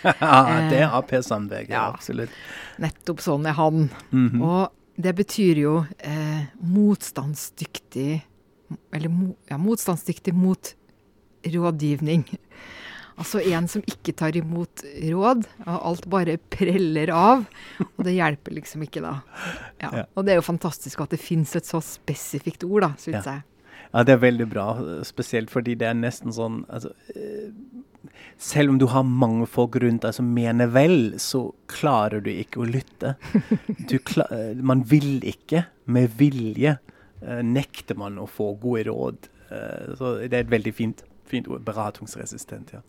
det 0.72 0.82
har 0.92 1.02
Per 1.08 1.24
Sandberg, 1.24 1.70
ja, 1.72 1.86
absolutt. 1.92 2.34
Nettopp 2.82 3.22
sånn 3.24 3.48
er 3.48 3.58
han. 3.58 3.88
Mhm. 4.10 4.42
Og 4.42 5.02
det 5.02 5.14
betyr 5.16 5.62
jo 5.62 5.74
eh, 6.04 6.42
motstandsdyktig 6.60 8.20
Eller 8.92 9.14
ja, 9.48 9.56
motstandsdyktig 9.60 10.34
mot 10.36 10.74
rådgivning. 11.42 12.22
Altså 13.20 13.42
en 13.52 13.66
som 13.68 13.82
ikke 13.84 14.14
tar 14.16 14.36
imot 14.38 14.84
råd, 15.02 15.42
og 15.66 15.74
alt 15.76 16.06
bare 16.10 16.38
preller 16.54 17.10
av. 17.12 17.44
Og 17.84 18.04
det 18.06 18.14
hjelper 18.16 18.56
liksom 18.56 18.84
ikke, 18.86 19.02
da. 19.04 19.16
Ja. 19.82 20.06
Og 20.16 20.24
det 20.24 20.34
er 20.34 20.40
jo 20.40 20.46
fantastisk 20.46 21.02
at 21.04 21.12
det 21.12 21.20
fins 21.20 21.52
et 21.58 21.68
så 21.68 21.82
spesifikt 21.84 22.64
ord, 22.64 22.86
da, 22.86 22.92
syns 23.02 23.28
jeg. 23.28 23.42
Ja, 23.92 24.04
det 24.08 24.14
er 24.14 24.22
veldig 24.22 24.46
bra, 24.48 24.66
spesielt 25.04 25.52
fordi 25.52 25.74
det 25.76 25.90
er 25.90 25.98
nesten 25.98 26.32
sånn 26.32 26.62
altså, 26.72 26.94
eh, 27.12 27.50
Selv 28.42 28.72
om 28.72 28.78
du 28.80 28.86
har 28.90 29.04
mange 29.06 29.46
folk 29.50 29.76
rundt 29.82 30.04
deg 30.06 30.16
som 30.16 30.30
mener 30.34 30.70
vel, 30.74 31.14
så 31.22 31.44
klarer 31.70 32.24
du 32.24 32.30
ikke 32.32 32.62
å 32.62 32.68
lytte. 32.68 33.14
Du 33.90 33.98
kla 34.02 34.26
eh, 34.34 34.58
man 34.58 34.84
vil 34.88 35.22
ikke, 35.28 35.66
med 35.92 36.16
vilje, 36.18 36.76
eh, 37.22 37.42
nekter 37.46 37.98
man 37.98 38.18
å 38.22 38.26
få 38.30 38.52
gode 38.62 38.86
råd. 38.90 39.30
Eh, 39.52 39.94
så 39.98 40.16
det 40.22 40.32
er 40.32 40.44
et 40.44 40.52
veldig 40.52 40.74
fint, 40.76 41.04
fint 41.28 41.48
ord. 41.50 41.64
Beratungsresistent, 41.66 42.74
ja. 42.76 42.82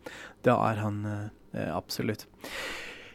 Det 0.45 0.54
er 0.56 0.82
han 0.84 0.99
eh, 1.10 1.69
absolutt. 1.73 2.28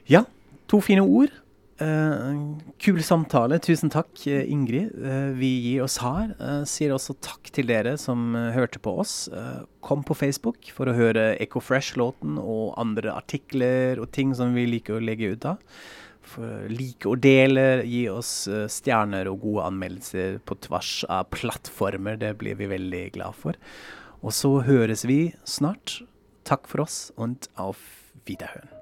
Ja, 0.08 0.24
to 0.70 0.80
fine 0.84 1.04
ord. 1.04 1.34
Eh, 1.78 2.38
kul 2.82 2.98
samtale. 3.06 3.58
Tusen 3.62 3.90
takk, 3.90 4.10
eh, 4.26 4.50
Ingrid. 4.50 4.90
Uh, 4.98 5.30
vi 5.38 5.50
gir 5.62 5.84
oss 5.84 6.00
her. 6.02 6.32
Uh, 6.40 6.64
sier 6.66 6.90
også 6.90 7.14
takk 7.22 7.52
til 7.54 7.68
dere 7.70 7.94
som 8.00 8.34
hørte 8.34 8.82
på 8.82 8.96
oss. 8.98 9.28
Kom 9.84 10.02
på 10.02 10.16
Facebook 10.18 10.72
for 10.74 10.90
å 10.90 10.96
høre 10.96 11.36
Echo 11.38 11.62
Fresh-låten 11.62 12.38
og 12.42 12.74
andre 12.80 13.14
artikler 13.14 14.02
og 14.02 14.10
ting 14.12 14.34
som 14.34 14.56
vi 14.58 14.66
liker 14.66 14.98
å 14.98 15.04
legge 15.04 15.32
ut 15.34 15.46
av. 15.54 15.62
Like 16.68 17.08
å 17.08 17.16
dele, 17.16 17.84
gi 17.88 18.02
oss 18.12 18.50
stjerner 18.68 19.30
og 19.30 19.40
gode 19.46 19.68
anmeldelser 19.70 20.42
på 20.44 20.58
tvers 20.66 21.06
av 21.08 21.30
plattformer. 21.32 22.18
Det 22.20 22.34
blir 22.42 22.58
vi 22.58 22.68
veldig 22.68 23.04
glad 23.14 23.38
for. 23.38 23.56
Og 24.20 24.34
så 24.36 24.58
høres 24.66 25.06
vi 25.08 25.30
snart. 25.48 26.02
Takk 26.44 26.68
for 26.68 26.84
oss, 26.84 27.12
og 27.16 27.48
auf 27.56 27.80
Wiederhören. 28.26 28.77